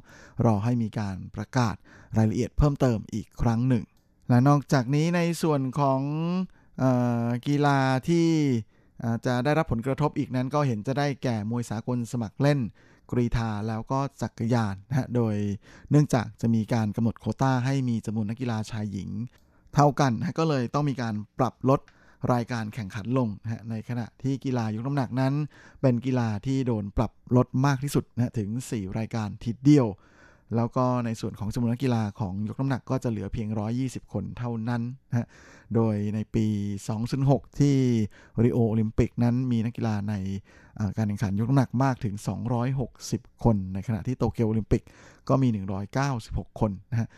[0.46, 1.76] รอให้มีการประกาศ
[2.18, 3.84] รายละเอียดเพิ่มเติมอีกครั้งหนึ่ง
[4.30, 6.02] และนอกจากนี้ในส่วนของ
[6.84, 6.86] อ
[7.48, 8.28] กีฬาที่
[9.26, 12.60] จะได้รับผลกระทบอีกนั้นก็เห็นจะได้แก่มวยสากลสมัครเล่น
[13.12, 15.36] กรีธาแล้วก็จักรยานนะฮะโดย
[15.90, 19.10] เนื่องจากจะมีการกำหนดโคต้าให้มีจำนวนนักกีฬาชายหญิง
[19.74, 21.80] เท่ากันนะก็เลยต้องมีการปรับลด
[22.34, 25.34] รายการแข่งขันลงนะในขณะที่กีฬายกน้ำหนักนั้น
[25.82, 29.88] เป็นกีฬาที่โดนปรับลดมากที่สุดนะถึง 4 รายการทีเดียว
[30.56, 33.48] แล้วก็ในส่วนของจำนวนนักกีฬาของยกน้ำหนักก็จะเหลือเพียง
[33.82, 35.28] 120 คนเท่านั้นนะ
[35.76, 36.46] โดยในปี
[37.04, 37.76] 2006 ที่
[38.44, 40.14] ริโอโอลิมปิกนั้นมีนักกีฬาใน
[40.98, 42.16] การแข่งขันยกน้ำหนักมากถึง
[42.80, 44.84] 260 คน ในขณะที่โตเกียวโอลิมปิก
[45.30, 45.48] ก็มี
[46.04, 47.10] 196 คนนะฮะ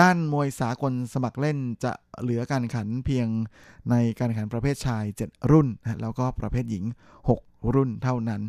[0.00, 3.26] ด้านมวยสากลสมัครเล่นจะเหลือการแข่งขันเพียง
[3.90, 5.68] ในการแข่งขันประเภทชาย 7 รุ่น
[6.02, 6.84] แล้วก็ประเภทหญิง
[7.28, 8.42] 6 รุ่นเท่านั้น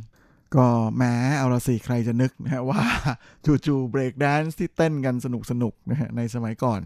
[0.56, 2.84] ก็แม้เอาละสิใครจะนึกนะว่า
[3.66, 6.80] จู่ๆเบรกแดนซ์ที่เต้นกันสนุกสนุกนะฮะในสมัยก่อน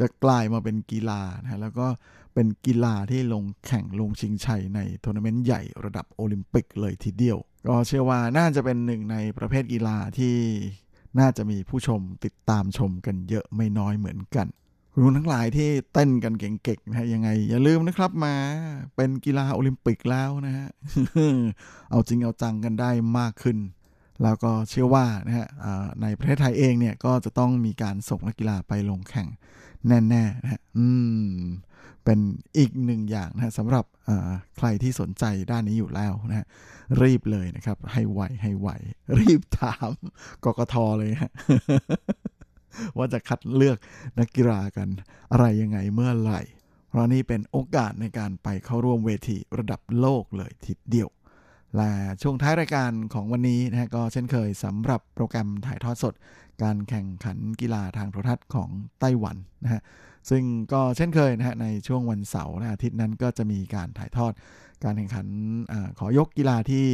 [0.00, 1.86] จะกลายมาเป็นกีฬานะแล้วก็
[2.34, 7.38] เป็นกีฬาที่ลงแข่งลงชิงชัยในทัวร์นาเมนต์ใหญ่ระดับโอลิมปิกเลยทีเดียว
[7.68, 10.36] ก็เชื่อว่าน่าจะเป็นหนึ่งในประเภทกีฬาที่
[11.20, 14.46] น่าจะมีผู้ชมติดตามชมกันเยอะไม่น้อยเหมือนกัน
[14.94, 18.34] คุณทั้งหลายที่เต้นกันเก่งๆนะฮะยังไง อย่าลืมนะครับมา
[18.96, 20.68] เป็นกีฬาโอลิมปิกแล้วนะฮะ
[21.90, 23.58] เอาจริงเอาจังกันได้มากขึ้น
[24.22, 25.48] แล้วก็เชื่อว่านะฮะ
[26.02, 29.28] ในประเทศไทยเองเนี่ยก็จะต้องมีการส่งนักกีฬาไปลงแข่ง
[29.86, 30.86] แน่ๆนะฮะอื
[31.34, 31.38] ม
[32.04, 32.18] เป็น
[32.58, 33.84] อีกหนึ่งอย่างนะสำหรับ
[34.56, 36.46] ใครที่สนใจด้านนี้อยู่แล้วนะฮะ
[37.02, 38.68] รีบเลยนะครับ ให้ไวให้ไว
[39.20, 39.90] รีบถาม
[40.44, 41.32] กกทเลยฮะ
[42.98, 43.76] ว่าจะคัดเลือก
[44.18, 44.88] นักกีฬากัน
[45.32, 46.42] อะไรยังไงเมื่อไหร่
[46.88, 51.08] เพราะนี่เป็นโอกาสในการไปเข้าร่วมเวทีระดับโลกเลยทีเดียว
[51.76, 51.90] และ
[52.22, 56.14] ช่วงท้ายรายการของวันนี้นะก็เช่นเคยสำหรับโปรแกรมถ่ายทอดสด
[56.62, 58.68] การแข่งขันกีฬาทางโทรทัศน์ของ
[59.00, 59.82] ไต้หวันนะฮะ
[60.30, 60.42] ซึ่ง
[60.72, 64.32] ก็เช่นเคยนะฮะในช่วงวันเสาร์และอาทิตย์นั้นก็จะมีการถ่ายทอด
[64.84, 65.26] การแข่งขัน
[65.72, 66.84] อขอยกกีฬาที่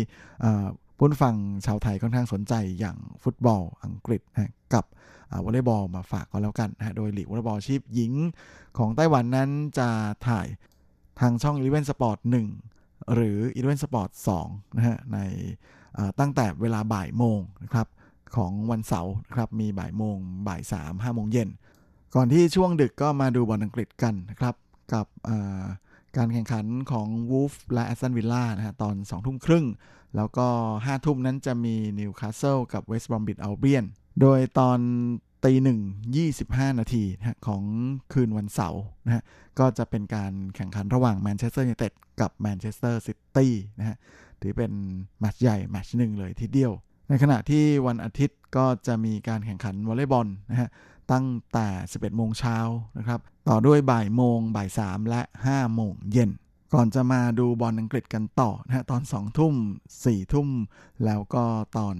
[0.98, 1.34] ผู้ฟัง
[1.66, 4.84] ชาวไทยค่อนข้างสนใจอย่างฟุตบอลอังกฤษนะกับ
[5.44, 8.12] วอลเลย์บอลมาฝากก็แล้วกันนะโดยหลีกวอลเลย์บอลชีพหญิง
[8.78, 9.88] ของไต้หวันนั้นจะ
[10.28, 10.46] ถ่าย
[11.20, 12.18] ทางช่อง e ีเวนสปอร์ต
[12.64, 14.10] 1หรือ e ีเวนสปอร์ต
[14.44, 15.18] 2นะฮะใน
[16.20, 17.86] ตั้งแต่เวลาบ่ายโมงนะครับ
[18.36, 20.16] ของวันเสาร์ครับมีบ่ายโมง
[20.48, 21.48] บ่ายสามห้าโมงเย็น
[22.14, 24.54] ก่อนที่ช่วงดึกก็มาดูบอลอังกฤษกันนะครับ
[24.92, 25.06] กับ
[26.16, 29.64] การแข่งขันของวูล์ฟและแอสตันวิลล่านะฮะตอน2ทุ่มครึ่ง
[30.16, 33.84] แล้วก็5ทุ่มนั้นจะมีนิวคาสเซิลกับเวสต์บรอมวิชอัลเบียน
[34.20, 34.78] โดยตอน
[35.44, 35.80] ตีหนึ่ง
[36.16, 37.62] ยี่สิบห้านาทีนะของ
[38.12, 39.22] คืนวันเสาร์นะฮะ
[39.58, 43.96] ก็จะเป็นการแข่งขันระหว่างแมนเชสเตอร์ยูไนเต็ดกับแมนเชสเตอร์ซิตี้นะฮะ
[44.40, 44.72] ถือเป็น
[45.20, 46.72] แมตช์ใหญ่แมตช์หนึ่งเลยทีเดียว
[47.08, 50.68] ในขณะที่วันอาทิตย์ก็จะมีการแข่งขันวอลเลย์บอลนะฮะ
[51.12, 52.58] ตั้งแต่ 11 โมงเช้า
[52.98, 56.30] นะครับ ต่อด้วยบ่ายโมงบ่าย 3 และ 5 โมงเย็น
[56.74, 59.54] ก่อนจะมาดูบอลอังกฤษกันต่อนะฮะตอน 2 ทุ่ม
[59.94, 60.48] 4 ทุ่ม
[61.04, 61.44] แล้วก็
[61.76, 61.96] ตอน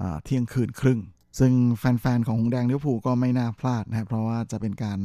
[0.00, 1.00] อเที่ยงคืนครึ่ง
[1.38, 5.00] ซึ่งแฟนๆ ของหงแดงลิเวอร์พูลก็ไม่น่าพลาดนะครับเพราะว่าจะเป็นการ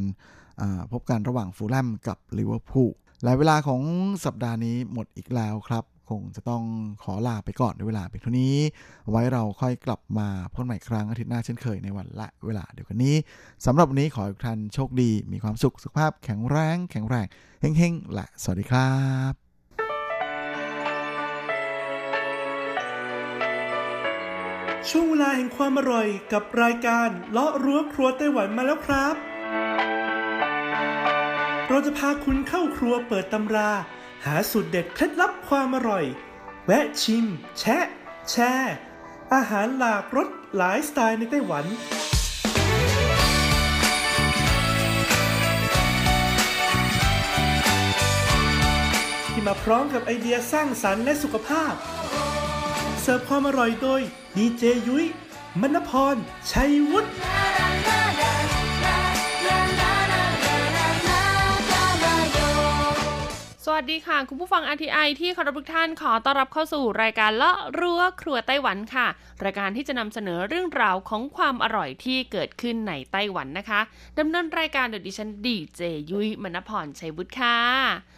[0.92, 2.90] พบกันระหว่างฟูลแลมกับลิเวอร์พูล
[3.24, 3.82] และเวลาของ
[4.26, 6.64] สัปดาห์นี้หมดอีกแล้วครับ คงจะต้อง
[7.04, 8.56] ขอลาไปก่อนในเวลาเพียงเท่านี้
[9.10, 13.16] ไว้เราค่อยกลับมาพบใหม่ครั้งอาทิตย์หน้าเช่นเคยในวันละเวลาเดียวกันนี้
[13.66, 17.28] สำหรับวันนี้ขอให้ทุกท่านโชคดี มีความสุขสุขภาพแข็งแรงแข็งแรง
[17.62, 18.92] เฮ้งๆและสวัสดีครั
[19.32, 19.34] บ
[24.90, 29.16] ช่วงเวลาแห่งความอร่อยกับรายการเลาะรั้วครัวไต้หวันมาแล้วครับ
[31.70, 33.72] เราจะพาคุณเข้าครัวเปิดตำรา
[34.26, 36.06] หาสูตรเด็ดเคล็ดลับความอร่อย
[36.66, 37.26] แวะชิม
[37.60, 37.86] แชะ
[38.30, 38.76] แชร์
[39.34, 41.66] อาหารหลากรสหลายสไตล์ในไต้หวัน
[49.28, 51.74] ที่มาพร้อมกับไอเดียสร้างสรรค์และสุขภาพ
[53.02, 54.02] เสิร์ฟความอร่อยโดย
[54.38, 55.06] ดีเจยุ้ย
[55.62, 56.16] มณพร
[56.52, 57.10] ชัยวุฒิ
[63.74, 69.08] วัสดีค่ะ คุณผู้ฟัง RTI ที่เคารพทุกท่านขอต้อนรับเข้าสู่รายการเลาะรั้วครัวไต้หวันค่ะ
[69.44, 73.80] รายการที่จะนำเสนอเรื่องราวของความอร่อยที่เกิดขึ้นในไต้หวันนะคะ
[74.20, 77.58] ดำเนินรายการโดยดิฉันดีเจยุ้ยมณพรชัยบุตรค่ะ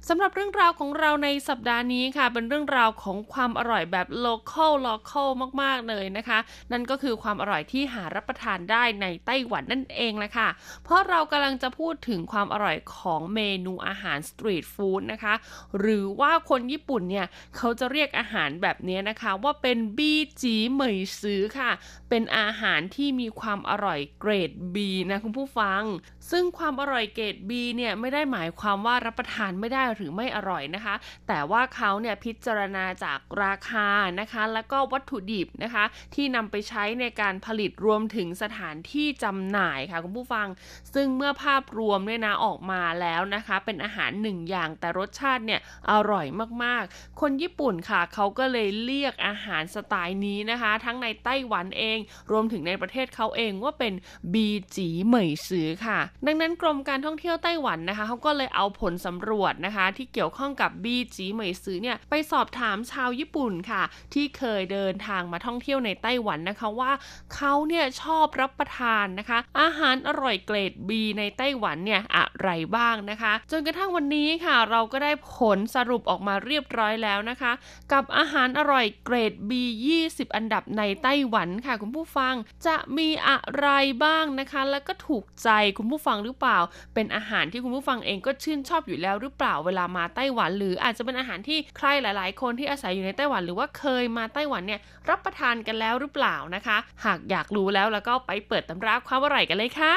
[0.10, 5.30] สำหรับเรื่องราวของเราในสัปดาห์นี้ค่ะ เป็นเรื่องราวของความอร่อยแบบ local local
[5.62, 6.39] มากๆเลยนะคะ
[6.72, 10.49] นั่นก็คือความอร่อยที่หารับประทานได้ในไต้หวันนั่นเองแหละค่ะ
[10.84, 15.34] เพราะเรากำลังจะพูดถึงความอร่อยของเมนูอาหารสตรีทฟู้ดนะคะ
[15.80, 17.28] หรือว่าคนญี่ปุ่นเนี่ย
[17.58, 21.72] เขาจะเรียกอาหารแบบนี้นะคะว่าเป็นบีจีเหมยซื้อค่ะ
[22.10, 24.78] เป็นอาหารที่มีความอร่อยเกรด B
[25.12, 25.84] นะคุณผู้ฟัง
[26.32, 30.96] ซึ่งความอร่อยเกรด B เนี่ยไม่ได้หมายความว่ารับประทานไม่ได้หรือไม่อร่อยนะคะ
[31.28, 33.88] แต่ว่าเขาเนี่ยพิจารณาจากราคา
[34.20, 35.84] นะคะ แล้วก็วัตถุดิบนะคะ
[36.16, 40.48] ที่นำไปใช้ในการผลิตรวมถึงสถานที่จำหน่ายค่ะคุณผู้ฟัง
[40.94, 45.61] ซึ่งเมื่อภาพรวมเนี่ยนะออกมาแล้วนะคะ เป็นอาหารหนึ่งอย่างแต่รสชาติเนี่ย
[45.91, 46.25] อร่อย
[46.63, 51.97] มากๆ คนญี่ปุ่นค่ะเขาก็เลยเรียกอาหารสไตล์นี้นะคะ ทั้งในไต้หวันเอง
[52.32, 53.93] รวมถึงในประเทศเขาเองว่าเป็น
[54.34, 66.91] บีจีเหมยซือค่ะ ดังนั้นกรมการท่องเที่ยวไต้หวันนะคะเขาก็เลยเอาผลสำรวจนะคะ ที่เกี่ยวข้องกับบีจีเหมยซือเนี่ยไปสอบถามชาวญี่ปุ่นค่ะ ที่เคยเดินทางมาท่องเที่ยวในไต้หวันนะคะว่า
[67.36, 77.51] เขาเนี่ยชอบรับประทานนะคะ อาหารอร่อยเกรด B ในไต้หวันเนี่ยอะไรบ้างนะคะ จนกระทั่งวันนี้ค่ะ เราก็ได้ผลสรุปออกมาเรียบร้อยแล้วนะคะ
[77.91, 79.51] กับอาหารอร่อยเกรด B
[79.95, 82.34] 20 อันดับในไต้หวันค่ะคุณผู้ฟัง
[82.68, 83.68] จะมีอะไร
[84.03, 86.57] บ้างนะคะ แล้วก็ถูกใจคุณผู้ฟังหรือเปล่า
[86.93, 99.95] เป็นอาหารที่คุณผู้ฟังเองก็ชื่นชอบอยู่แล้วหรือเปล่าเวลามาไต้หวัน หรืออาจจะเป็นอาหารที่ใครหลาย ๆ คนที่อาศัยอยู่ในไต้หวัน หรือว่าเคยมาไต้หวันเนี่ยรับประทานกันแล้วหรือเปล่านะคะ หากอยากรู้แล้วแล้วก็ไปเปิดตำราความอร่อยกันเลยค่ะ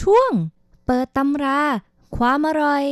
[0.00, 0.30] ช่วง
[0.86, 1.60] เปิดตำรา
[2.16, 2.84] ความอร่อย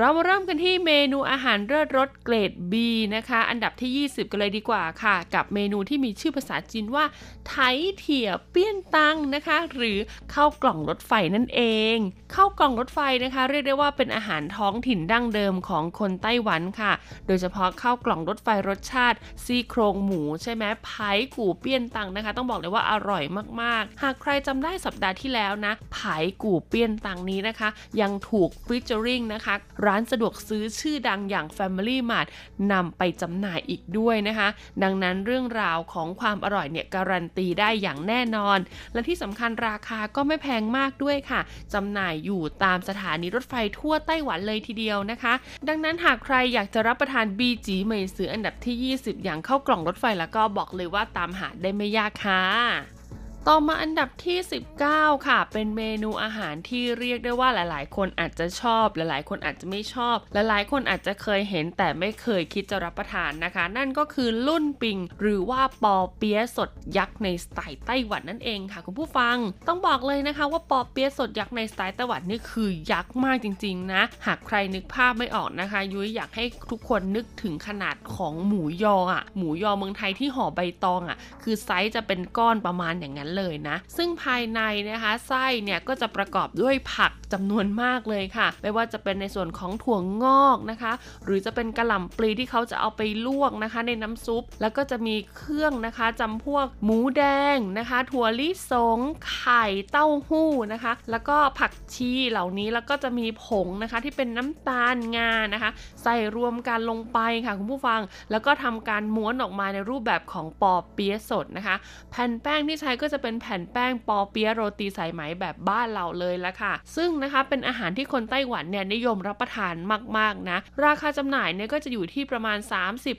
[0.00, 2.74] เรามาเริ่มกันที่เมนูอาหารเลิศรสเกรด B
[3.16, 7.04] นะคะ อันดับที่ 20 กันเลยดีกว่าค่ะ กับเมนูที่มีชื่อภาษาจีนว่า
[7.48, 7.54] ไถ
[7.98, 9.98] เถี่ยเปี้ยนตังนะคะ หรือ
[10.34, 11.60] ข้าวกล่องรถไฟนั่นเอ
[11.94, 11.96] ง
[12.34, 16.92] ข้าวกล่องรถไฟนะคะ เรียกได้ว่าเป็นอาหารท้องถิ่นดั้งเดิมของคนไต้หวันค่ะ
[17.26, 23.24] โดยเฉพาะข้าวกล่องรถไฟรสชาติ ซี่โครงหมูใช่ไหมไผ่กู่เปี้ยนตังนะคะ ต้องบอกเลยว่าอร่อย
[23.62, 27.68] มากๆ หากใครจำได้สัปดาห์ที่แล้วนะไผ่กู่เปี้ยนตังนี้นะคะ
[28.00, 29.56] ยังถูกฟิชเจอริงนะคะ
[29.88, 32.28] ร้านสะดวกซื้อชื่อดังอย่าง Family Mart
[32.72, 34.48] นำไปจำหน่ายอีกด้วยนะคะ
[34.82, 38.58] ดังนั้นเรื่องราวของความอร่อยเนี่ยการันตีได้อย่างแน่นอน
[38.92, 41.40] และที่สำคัญราคาก็ไม่แพงมากด้วยค่ะ
[41.74, 45.34] จำหน่ายอยู่ตามสถานีรถไฟทั่วไต้หวันเลยทีเดียวนะคะ
[45.68, 52.97] ดังนั้นหากใครอยากจะรับประทานบีจีเหมยสืออันดับที่ 20 อย่างเข้ากล่องรถไฟแล้วก็บอกเลยว่าตามหาได้ไม่ยากค่ะ
[53.46, 54.38] ต่อมาอันดับที่
[54.82, 69.36] 19 ค่ะ เป็นเมนูอาหารที่เรียกได้ว่าหลาย ๆ คนอาจจะชอบ หลาย ๆ คนอาจจะไม่ชอบ หลาย ๆ คนอาจจะเคยเห็นแต่ไม่เคยคิดจะรับประทานนะคะ นั่นก็คือลุ่นปิง หรือว่าปอเปี๊ยะสดยักษ์ในสไตล์ไต้หวันนั่นเองค่ะ คุณผู้ฟัง
[69.68, 84.60] ต้องบอกเลยนะคะว่าปอเปี๊ยะสดยักษ์ในสไตล์ไต้หวันนี่คือยักษ์มากจริง ๆ นะ หากใครนึกภาพไม่ออกนะคะ ยุ้ยอยากให้ทุกคนนึกถึงขนาดของหมูยออะ หมูยอเมืองไทยที่ห่อใบตองอะ คือไซส์จะเป็นก้อนประมาณอย่างนั้นเลยนะ ซึ่งภายใน
[84.90, 90.92] นะคะไส้เนี่ยก็จะประกอบด้วยผักจำนวนมากเลยค่ะ ไม่ว่าจะเป็นในส่วนของถั่วงอกนะคะ
[91.24, 97.24] หรือจะเป็นกระหล่ำปลีที่เขาจะเอาไปลวกนะคะ ในน้ำซุป แล้วก็จะมีเครื่องนะคะจำพวกหมูแด
[97.54, 98.98] งนะคะ ถั่วลิสง
[99.30, 105.70] ไข่เต้าหู้นะคะ แล้วก็ผักชีเหล่านี้แล้วก็จะมีผงนะคะที่เป็นน้ำตาลงานะคะ
[106.02, 111.76] ใส่รวมกันลงไปค่ะคุณผู้ฟัง แล้วก็ทำการม้วนออกมาในรูปแบบของปอเปี๊ยะสดนะคะ
[112.10, 119.74] แผ่นแป้งที่ใช้ก็จะเป็นแผ่นแป้งปอเปี๊ยะโรตีสายไหมแบบบ้านเราเลยละค่ะ ซึ่งนะคะเป็นอาหารที่คนไต้หวันเนี่ยนิยมรับประทาน
[120.18, 122.58] มากๆนะ ราคาจำหน่ายเนี่ยก็จะอยู่ที่ประมาณ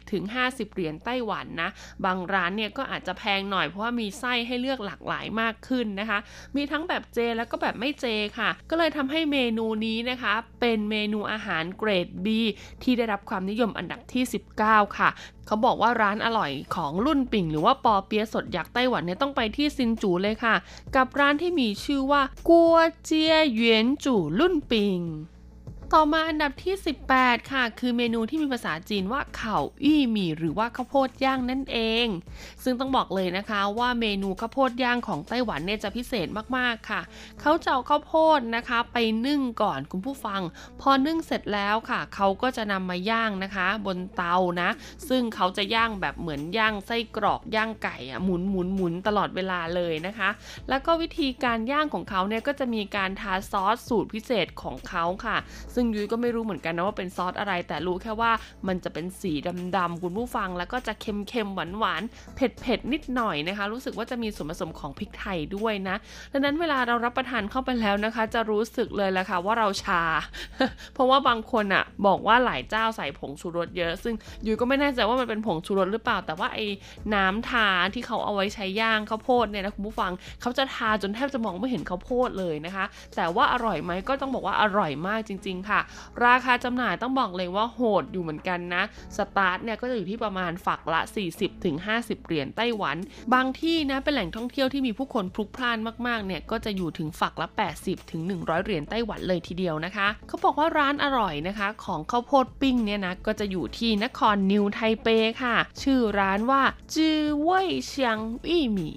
[0.07, 1.69] 30-50 เหรียญไต้หวันนะ
[2.05, 6.19] บางร้านเนี่ยก็อาจจะแพงหน่อยเพราะว่ามีไส้ให้เลือกหลากหลายมากขึ้นนะคะ
[6.55, 8.05] มีทั้งแบบเจแล้วก็แบบไม่เจ
[8.37, 12.27] ค่ะ ก็เลยทำให้เมนูนี้นะคะ เป็นเมนูอาหารเกรด B
[12.83, 14.23] ที่ได้รับความนิยมอันดับที่
[14.59, 15.09] 19 ค่ะ
[15.49, 20.55] เขาบอกว่าร้านอร่อยของรุ่นปิ่ง หรือว่าปอเปี๊ยะสดยักษ์ไต้หวันเนี่ยต้องไปที่ซินจูเลยค่ะ
[20.95, 24.99] กับร้านที่มีชื่อว่ากัวเจียเหวียนจูรุ่นปิง
[25.95, 26.75] ต่อมาอันดับที่
[27.11, 32.07] 18 ค่ะ คือเมนูที่มีภาษาจีนว่าเข่าอี้หมี่หรือว่าข้าวโพดย่างนั่นเอง
[32.63, 36.27] ซึ่งต้องบอกเลยนะคะว่าเมนูข้าวโพดย่างของไต้หวันเนี่ยจะพิเศษ
[36.57, 37.01] มากๆค่ะ
[37.41, 40.41] เขาจะเอาข้าวโพดนะคะ ไปนึ่งก่อนคุณผู้ฟัง
[40.81, 44.69] พอนึ่งเสร็จแล้วค่ะ เขาก็จะนำมาย่างนะคะ บนเตานะ
[45.09, 50.29] ซึ่งเขาจะย่างแบบเหมือนย่างไส้กรอกย่างไก่อะหมุนหมุนหมุนตลอดเวลาเลยนะคะ
[50.69, 55.37] แล้วก็วิธีการย่างของเขาเนี่ยก็จะมีการทาซอสสูตรพิเศษของเขาค่ะ
[55.75, 58.31] ซึ่งึ่งยุ้ยก็ไม่รู้เหมือนกันนะว่าเป็นซอสอะไร แต่รู้แค่ว่า
[58.67, 59.33] มันจะเป็นสี
[59.77, 65.95] ดำๆคุณผู้ฟัง แล้วก็จะเค็มๆหวานๆเผ็ดๆนิดหน่อยนะคะ รู้สึกว่าจะมีส่วนผสมของพริกไทยด้วยนะ
[66.33, 70.01] ดังนั้นเวลาเรารับประทานเข้าไปแล้วนะคะ จะรู้สึกเลยแหละค่ะว่าเราชา
[70.93, 74.15] เพราะว่าบางคนอะบอกว่าหลายเจ้าใส่ผงชูรสเยอะ ซึ่ง
[74.45, 76.65] ยุ้ยก็ไม่แน่ใจว่ามันเป็นผงชูรสหรือเปล่า แต่ว่าไอ้
[77.15, 80.11] น้ำทาที่เขาเอาไว้ใช้ย่างข้าวโพดเนี่ยนะคุณผู้ฟัง
[80.41, 85.79] เขาจะทาจนแทบจะมองไม่เห็นข้าวโพดเลยนะคะ แต่ว่าอร่อยไหมก็ต้องบอกว่าอร่อยมากจริง ๆค่ะ
[86.25, 88.83] ราคาจำหน่ายต้องบอกเลยว่าโหดอยู่เหมือนกันนะ
[89.17, 91.01] สตาร์ทเนี่ยก็จะอยู่ที่ประมาณฝักละ
[91.63, 92.97] 40-50 เหรียญไต้หวัน
[93.33, 97.47] บางที่นะเป็นแหล่งท่องเที่ยวที่มีผู้คนพลุกพล่านมากๆเนี่ยก็จะอยู่ถึงฝักละ
[98.05, 105.07] 80-100 เหรียญไต้หวันเลยทีเดียวนะคะ เขาบอกว่าร้านอร่อยนะคะ ของข้าวโพดปิ้งเนี่ยนะก็จะอยู่ที่นครนิวไทเป
[105.43, 106.61] ค่ะ ชื่อร้านว่า
[106.93, 108.17] จือเว่ยเชียง
[108.47, 108.95] อี้หมี่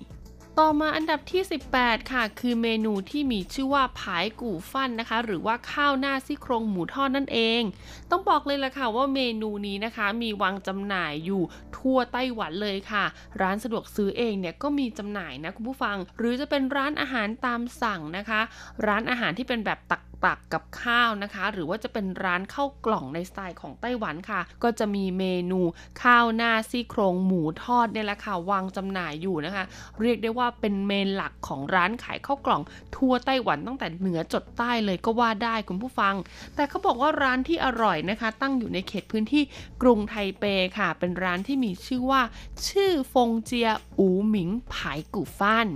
[0.61, 1.43] ต่อมาอันดับที่
[1.75, 7.63] 18 ค่ะ คือเมนูที่มีชื่อว่าผายกู่ฟั่นนะคะ หรือว่าข้าวหน้าซี่โครงหมูทอดนั่นเอง
[8.11, 11.43] ต้องบอกเลยล่ะค่ะว่าเมนูนี้นะคะมีวางจำหน่ายอยู่
[11.77, 13.05] ทั่วไต้หวันเลยค่ะ
[13.41, 18.41] ร้านสะดวกซื้อเองเนี่ยก็มีจำหน่ายนะคุณผู้ฟัง หรือจะเป็นร้านอาหารตามสั่งนะคะ
[18.87, 25.61] ร้านอาหารที่เป็นแบบตัก ตักกับข้าวนะคะ หรือว่าจะเป็นร้านข้าวกล่องในสไตล์ของไต้หวันค่ะ ก็จะมีเมนู
[26.03, 29.65] ข้าวหน้าซี่โครงหมูทอดเนี่ยแหละค่ะวางจำหน่ายอยู่นะคะ
[30.01, 32.63] เรียกได้ว่าเป็นเมนหลักของร้านขายข้าวกล่อง
[32.97, 36.15] ทั่วไต้หวันตั้งแต่เหนือจดใต้เลยก็ว่าได้คุณผู้ฟัง
[36.55, 39.43] แต่เขาบอกว่าร้านที่อร่อยนะคะ ตั้งอยู่ในเขตพื้นที่
[39.83, 40.45] กรุงไทเป
[40.79, 42.23] ค่ะ เป็นร้านที่มีชื่อว่า
[42.69, 45.69] ชื่อฟงเจียอูหมิงผายกู่ฟั่น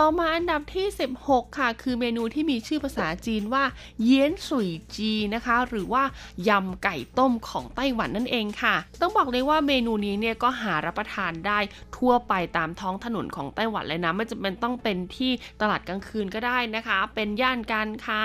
[0.00, 0.86] ต่อมาอันดับที่
[1.22, 3.64] 16 ค่ะ คือเมนูที่มีชื่อภาษาจีนว่า
[4.02, 6.02] เยียนสุยจีนะคะ หรือว่า
[6.48, 11.58] ยำไก่ต้มของไต้หวันนั่นเองค่ะ ต้องบอกเลยว่าเมนูนี้เนี่ยก็หารับประทานได้
[11.96, 18.20] ทั่วไปตามท้องถนนของไต้หวันเลยนะไม่จำเป็นต้องเป็นที่ตลาดกลางคืนก็ได้นะคะ เป็นย่านการค้า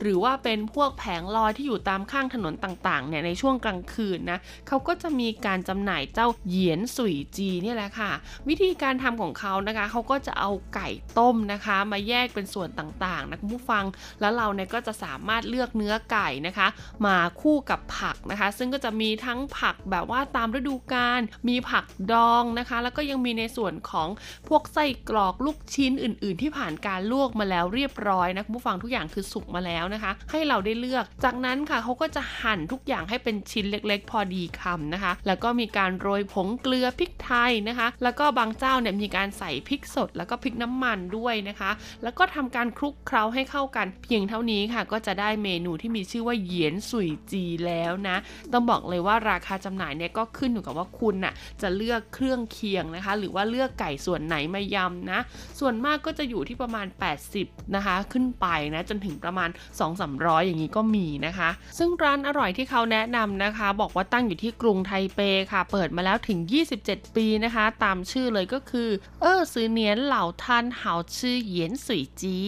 [0.00, 8.10] หรือว่าเป็นพวกแผงลอยที่อยู่ตามข้างถนนต่างๆเนี่ยในช่วงกลางคืนนะเขาก็จะมีการจำหน่ายเจ้าเยียนสุยจีเนี่ยแหละค่ะ
[8.48, 13.84] วิธีการทำของเขานะคะเขาก็จะเอาไก่ต้มนะคะ มาแยกเป็นส่วนต่างๆนะคุณผู้ฟัง
[14.20, 16.68] แล้วเราเนี่ยก็จะสามารถเลือกเนื้อไก่นะคะ
[17.06, 24.08] มาคู่กับผักนะคะ ซึ่งก็จะมีทั้งผักแบบว่าตามฤดูกาลมีผักดองนะคะ แล้วก็ยังมีในส่วนของ
[24.48, 41.70] พวกไส้กรอกลูกชิ้นอื่น ๆ ที่ผ่านการลวกมาแล้วเรียบร้อยนะคุณผู้ฟังทุกอย่างคือสุกมาแล้วนะคะ ให้เราได้เลือก จากนั้นค่ะเขาก็จะหั่นทุกอย่างให้เป็นชิ้นเล็ก ๆ พอดีคำนะคะ แล้วก็มีการโรยผงเกลือพริกไทยนะคะ แล้วก็บางเจ้าเนี่ยมีการใส่พริกสดแล้วก็พริกน้ำมันด้วยนะคะ
[42.02, 48.16] แล้วก็ทำการคลุกเคล้าให้เข้ากัน เพียงเท่านี้ค่ะ ก็จะได้เมนูที่มีชื่อว่าเหยียนสุยจีแล้วนะ
[48.52, 55.20] ต้องบอกเลยว่าราคาจำหน่ายเนี่ยก็ขึ้นอยู่กับว่าคุณน่ะจะเลือกเครื่องเคียงนะคะ หรือว่าเลือกไก่ส่วนไหนมายำนะ
[55.60, 56.86] ส่วนมากก็จะอยู่ที่ประมาณ
[57.30, 59.50] 80 นะคะ ขึ้นไปนะจนถึงประมาณ
[59.98, 65.20] 2-300 อย่างนี้ก็มีนะคะ ซึ่งร้านอร่อยที่เขาแนะนำนะคะ บอกว่าตั้งอยู่ที่กรุงไทเป
[65.52, 66.38] ค่ะ เปิดมาแล้วถึง
[66.78, 68.88] 27 ปีนะคะ ตามชื่อเลยก็คือ
[69.20, 72.38] เออซือเนียนเหล่าท่านเหาชื่อเหยียนสุยจี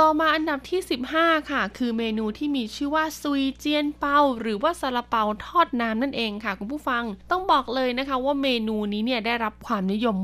[0.00, 0.80] ต่อมาอันดับที่
[1.14, 10.16] 15 ค่ะ คือเมนูที่มีชื่อว่าซุยเจียนเปาหรือว่าซาลาเปาทอดน้ำนั่นเองค่ะคุณผู้ฟังต้องบอกเลยนะคะว่าเมนูนี้เนี่ยได้รับความนิยม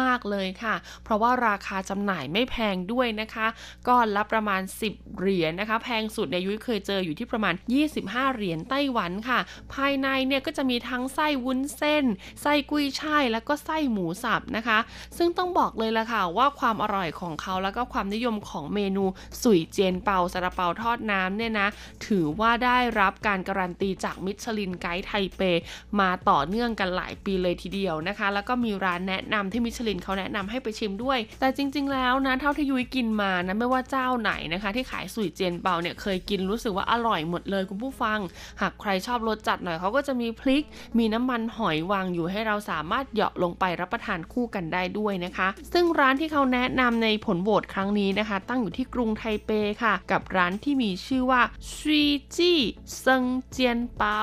[0.00, 0.74] มากๆเลยค่ะ
[1.04, 3.46] เพราะว่าราคาจำหน่ายไม่แพงด้วยนะคะ
[3.88, 4.60] ก้อนละประมาณ
[4.90, 7.54] 10 เหรียญนะคะ แพงสุดในยุ้ยเคยเจออยู่ที่ประมาณ
[7.94, 9.38] 25 เหรียญไต้หวันค่ะ
[9.74, 12.04] ภายในเนี่ยก็จะมีทั้งไส้วุ้นเส้น
[12.42, 14.78] ไส้กุ้ยช่ายแล้วก็ไส้หมูสับนะคะ
[15.16, 19.04] ซึ่งต้องบอกเลยละค่ะว่าความอร่อยของเขาแล้วก็ความนิยมของเมนู
[19.42, 21.68] สุยเจนเปาซาลาเปาทอดน้ำเนี่ยนะ
[22.06, 25.40] ถือว่าได้รับการการันตีจากมิชลินไกด์ไทเป
[26.00, 38.18] มาต่อเนื่องกันหลายปีเลยทีเดียวนะคะ แล้วก็มีร้านแนะนำที่มิชลินเขาแนะนำให้ไปชิมด้วย แต่จริง ๆ แล้วนะเท่าที่ยุ้ยกินมานะไม่ว่าเจ้าไหนนะคะ ที่ขายสุยเจนเปาเนี่ยเคยกินรู้สึกว่าอร่อยหมดเลยคุณผู้ฟัง
[38.60, 40.64] หากใครชอบรสจัดหน่อยเขาก็จะมีพริก
[40.98, 49.50] มีน้ำมันหอยวางอยู่ให้เราสามารถเหยาะลงไปรับประทานคู่กันได้ด้วยนะคะ ซึ่งร้านที่เขาแนะนำในผลโหวตครั้งนี้นะคะ ตั้งอยู่ที่กรุงไทเป
[49.82, 51.42] ค่ะ กับร้านที่มีชื่อว่า
[51.74, 52.60] ซุยจี้
[52.98, 54.20] เซิงเจียนเปา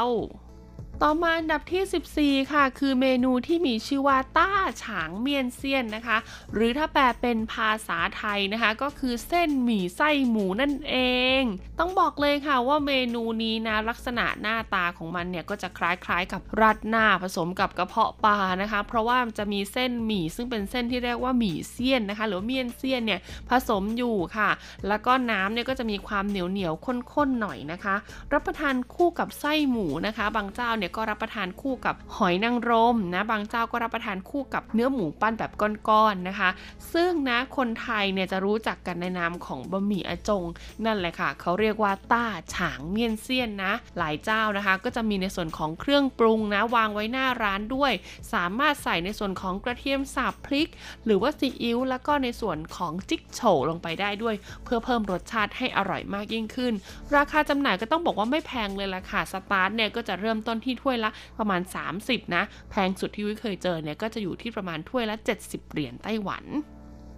[1.06, 4.51] ต่อมาอันดับที่ 14 ค่ะ คือเมนูที่มีชื่อว่าต้า
[4.84, 6.18] ฉางเมียนเซียนนะคะ
[6.54, 10.95] หรือถ้าแปลเป็นภาษาไทยนะคะ ก็คือเส้นหมี่ไส้หมูนั่นเอ
[11.39, 11.41] ง
[11.80, 24.49] ต้องบอกเลยค่ะว่าเมนูนี้นะลักษณะหน้าตาของมันเนี่ยก็จะคล้ายๆกับราดหน้าผสมกับกระเพาะปลานะคะ เพราะว่าจะมีเส้นหมี่ซึ่งเป็นเส้นที่เรียกว่าหมี่เซียนนะคะ หรือเมียนเซียนเนี่ยผสมอยู่ค่ะ
[24.88, 26.74] แล้วก็น้ำเนี่ยก็จะมีความเหนียวเหนียว
[27.14, 27.95] ข้นๆหน่อยนะคะ
[28.34, 35.51] รับประทานคู่กับไส้หมูนะคะ บางเจ้าเนี่ยก็รับประทานคู่กับหอยนางรมนะบางเจ้าก็รับประทานคู่กับเนื้อหมูปั้นแบบ
[35.89, 36.49] ก้อนๆนะคะ
[36.93, 40.43] ซึ่งนะคนไทยเนี่ยจะรู้จักกันในนามของบะหมี่อาจง
[40.85, 47.91] นั่นแหละค่ะ เขาเรียกว่าต้าฉางเมียนเซียนนะ หลายเจ้านะคะ ก็จะมีในส่วนของเครื่องปรุงนะวางไว้หน้าร้านด้วย
[48.33, 50.69] สามารถใส่ในส่วนของกระเทียมสับพริก
[51.05, 56.73] หรือว่าซีอิ๊วแล้วก็ในส่วนของจิกโฉลงไปได้ด้วย เพื่อเพิ่มรสชาติให้อร่อยมากยิ่งขึ้น
[57.15, 61.61] ราคาจำหน่ายก็ต้องบอกว่าไม่แพงเลยล่ะค่ะสตาร์ทเนี่ยก็จะเริ่มต้นที่ถ้วยละประมาณ
[61.97, 65.15] 30 นะ แพงสุดที่วิเคยเจอเนี่ยก็จะอยู่ที่ประมาณถ้วยละ
[65.45, 66.45] 70 เหรียญไต้หวัน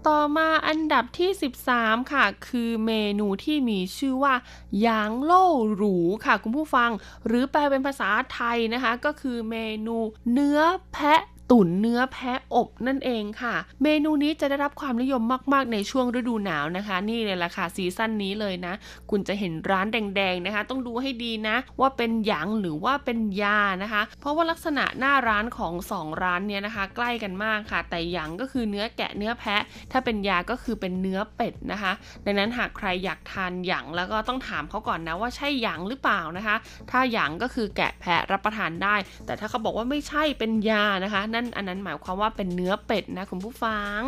[0.08, 1.30] ต่อมาอันดับที่
[1.70, 4.36] 13 ค่ะ คือเมนูที่มีชื่อว่า
[4.82, 5.46] หยางโล่
[5.76, 6.90] หรูค่ะคุณผู้ฟัง
[7.26, 9.98] หรือแปลเป็นภาษาไทยนะคะ ก็คือเมนู
[10.34, 10.60] เนื้อ
[10.92, 11.22] แพะ
[11.52, 15.22] ตุ๋นเนื้อแพะอบนั่นเองค่ะ เมนูนี้จะได้รับความนิยม
[15.54, 18.74] มากๆ ในช่วงฤดูหนาวนะคะ นี่เลยล่ะค่ะซีซั่นนี้เลยนะ
[19.10, 31.92] คุณจะเห็นร้านแดงๆนะคะ ต้องดูให้ดีนะ ว่าเป็นหยางหรือว่าเป็นยานะคะ เพราะว่าลักษณะหน้าร้านของ 2 ร้านเนี้ยนะคะ ใกล้กันมากค่ะ แต่หยางก็คือเนื้อแกะเนื้อแพะ ถ้าเป็นยาก็คือเป็นเนื้อเป็ดนะคะ
[32.26, 36.56] ดังนั้นหากใครอยากทานหยางแล้วก็ต้องถามเขาก่อนนะว่าใช่หยางหรือเปล่านะคะ
[36.92, 44.02] ถ้าหยางก็คือแกะแพะรับประทานได้ แต่ถ้าเขาบอกว่าไม่ใช่เป็นยานะคะนั่นอันนั้นหมายความว่าเป็นเนื้อเป็ดนะคุณผู้ฟัง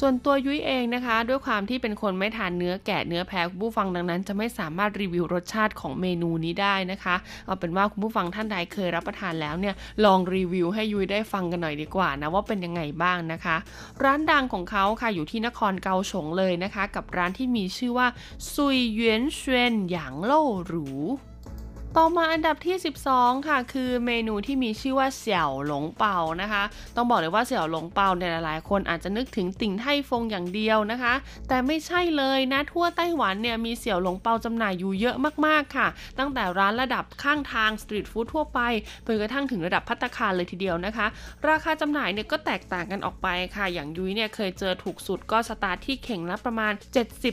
[0.00, 7.14] ส่วนตัวยุ้ยเองนะคะ ด้วยความที่เป็นคนไม่ทานเนื้อแกะเนื้อแพะคุณผู้ฟังดังนั้น จะไม่สามารถรีวิวรสชาติของเมนูนี้ได้นะคะ
[7.46, 9.74] เอาเป็นว่าคุณผู้ฟังท่านใดเคยรับประทานแล้วเนี่ย
[10.04, 13.56] ลองรีวิวให้ยุ้ยได้ฟังกันหน่อยดีกว่านะว่าเป็นยังไงบ้างนะคะ
[14.04, 18.08] ร้านดังของเขาค่ะอยู่ที่นครเกาฉงเลยนะคะ กับร้านที่มีชื่อว่า
[18.52, 20.88] ซุยเวียนเชวนหยางโล่หรู
[21.98, 22.76] ต่อมาอันดับที่
[23.10, 26.62] 12 ค่ะ คือเมนูที่มีชื่อว่าเสี่ยวหลงเปานะคะ
[26.96, 31.14] ต้องบอกเลยว่าเสี่ยวหลงเปาเนี่ยหลายๆคนอาจจะนึกถึงติ่งไทฟงอย่างเดียวนะคะ
[31.48, 35.16] แต่ไม่ใช่เลยนะทั่วไต้หวันเนี่ยมีเสี่ยวหลงเปาจำหน่ายอยู่เยอะ
[35.46, 35.88] มากๆค่ะ
[36.18, 38.60] ตั้งแต่ร้านระดับข้างทางสตรีทฟู้ดทั่วไป
[39.04, 41.06] ไปกระทั่งถึงระดับพัตคารเลยทีเดียวนะคะ
[41.48, 46.72] ราคาจำหน่ายเนี่ยก็แตกต่างกันออกไปค่ะ อย่างยุ้ยเนี่ยเคยเจอถูกสุดก็สตาร์ทที่เข่งละประมาณ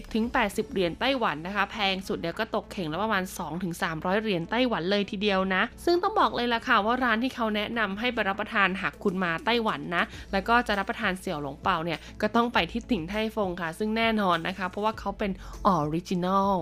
[0.06, 3.24] 70-80 เหรียญไต้หวันนะคะ แพงสุดเนี่ยก็ตกเข่งละประมาณ
[3.72, 15.32] 2-300 เหรียญไต้หวันเลยทีเดียวนะ ซึ่งต้องบอกเลยล่ะค่ะว่าร้านที่เขาแนะนำให้ไปรับประทานหากคุณมาไต้หวันนะ แล้วก็จะรับประทานเสี่ยวหลงเปาเนี่ยก็ต้องไปที่ติ่งไทฟงค่ะ ซึ่งแน่นอนนะคะ เพราะว่าเขาเป็น
[15.68, 16.56] original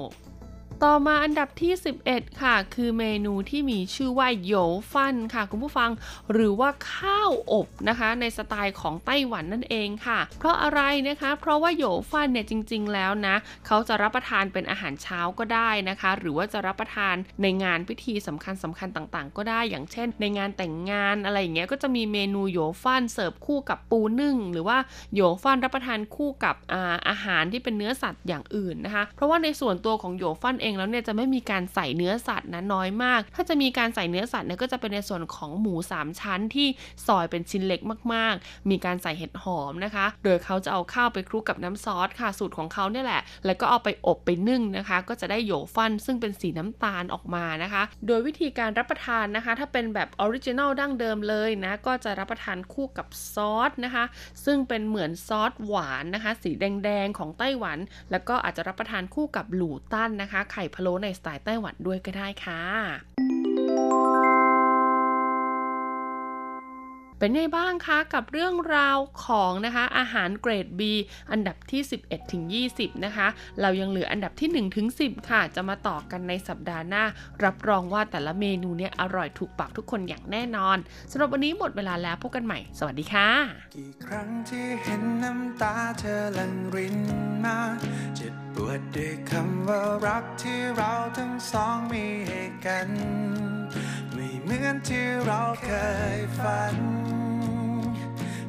[0.83, 1.73] ต่อมาอันดับที่
[2.07, 4.53] 11 ค่ะ คือเมนูที่มีชื่อว่าโย
[4.91, 5.91] ฟันค่ะ คุณผู้ฟัง
[6.31, 13.35] หรือว่าข้าวอบนะคะ ในสไตล์ของไต้หวันนั่นเองค่ะ เพราะอะไรนะคะ เพราะว่าโยฟันเนี่ยจริง ๆ แล้วนะ
[13.67, 24.77] เขาจะรับประทานเป็นอาหารเช้าก็ได้นะคะ หรือว่าจะรับประทานในงานพิธีสำคัญสำคัญต่างๆ ก็ได้อย่างเช่น ในงานแต่งงานอะไรอย่างเงี้ยก็จะมีเมนูโยฟันเสิร์ฟคู่กับปูนึ่ง หรือว่า
[25.15, 36.67] โยฟันรับประทานคู่กับอาอาหารที่เป็นเนื้อสัตว์อย่างอื่นนะคะ เพราะว่าในส่วนตัวของโยฟันเองแล้วเนี่ยจะไม่มีการใส่เนื้อสัตว์นะน้อยมาก ถ้าจะมีการใส่เนื้อสัตว์เนี่ยก็จะเป็นในส่วนของหมู 3 ชั้นที่
[37.07, 37.79] ซอยเป็นชิ้นเล็ก
[38.13, 54.05] มากๆ มีการใส่เห็ดหอมนะคะ โดยเขาจะเอาข้าวไปคลุกกับน้ำซอสค่ะสูตรของเขาเนี่ยแหละ แล้วก็เอาไปอบไปนึ่งนะคะ ก็จะได้โยฟันซึ่งเป็นสีน้ำตาลออกมานะคะ โดยวิธีการรับประทานนะคะ ถ้าเป็นแบบ original ดั้งเดิมเลยนะก็จะรับประทานคู่กับซอสนะคะ
[54.45, 57.77] ซึ่งเป็นเหมือนซอสหวานนะคะ สีแดงๆของไต้หวัน
[58.11, 62.61] แล้วก็อาจจะรับประทานคู่กับหลูตั้นนะคะไข่พะโล้ในสไตล์ไต้หวันด้วยก็ได้ค่ะ
[67.19, 70.81] เป็นไงบ้างคะกับเรื่องราวของนะคะอาหารเกรด B
[71.31, 72.43] อันดับที่ 11ถึง
[72.73, 73.27] 20 นะคะ
[73.61, 77.03] เรายังเหลืออันดับที่1ถึง10 ค่ะ จะมาต่อกันในสัปดาห์หน้า
[77.43, 80.77] รับรองว่าแต่ละเมนูเนี่ยอร่อยถูกปากทุกคนอย่างแน่นอน
[81.11, 83.29] สำหรับวันนี้หมดเวลาแล้วพบกันใหม่ สวัสดีค่ะ
[83.75, 86.97] กี่ครั้งที่เห็นน้ำตาเธอลังริน
[87.43, 87.57] มา
[88.15, 92.89] เจ็บวดด้วยคำว่ารักที่เราทั้งสองมีให้กัน
[94.13, 95.71] ไม่เหมือนที่เราเค
[96.17, 96.75] ยฝัน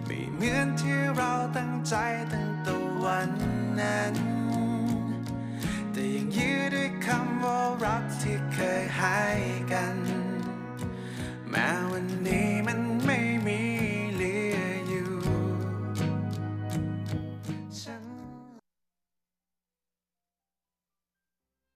[0.04, 1.94] ไม่เหมือนที่เราตั้งใจ
[2.32, 2.74] ตั้งแต่
[3.04, 3.30] วัน
[3.80, 4.14] นั้น
[5.92, 9.22] แต่ยังยืดด้วยคำว่ารักที่เคยให้
[9.72, 9.96] กัน
[11.50, 12.80] แม้วันนี้มัน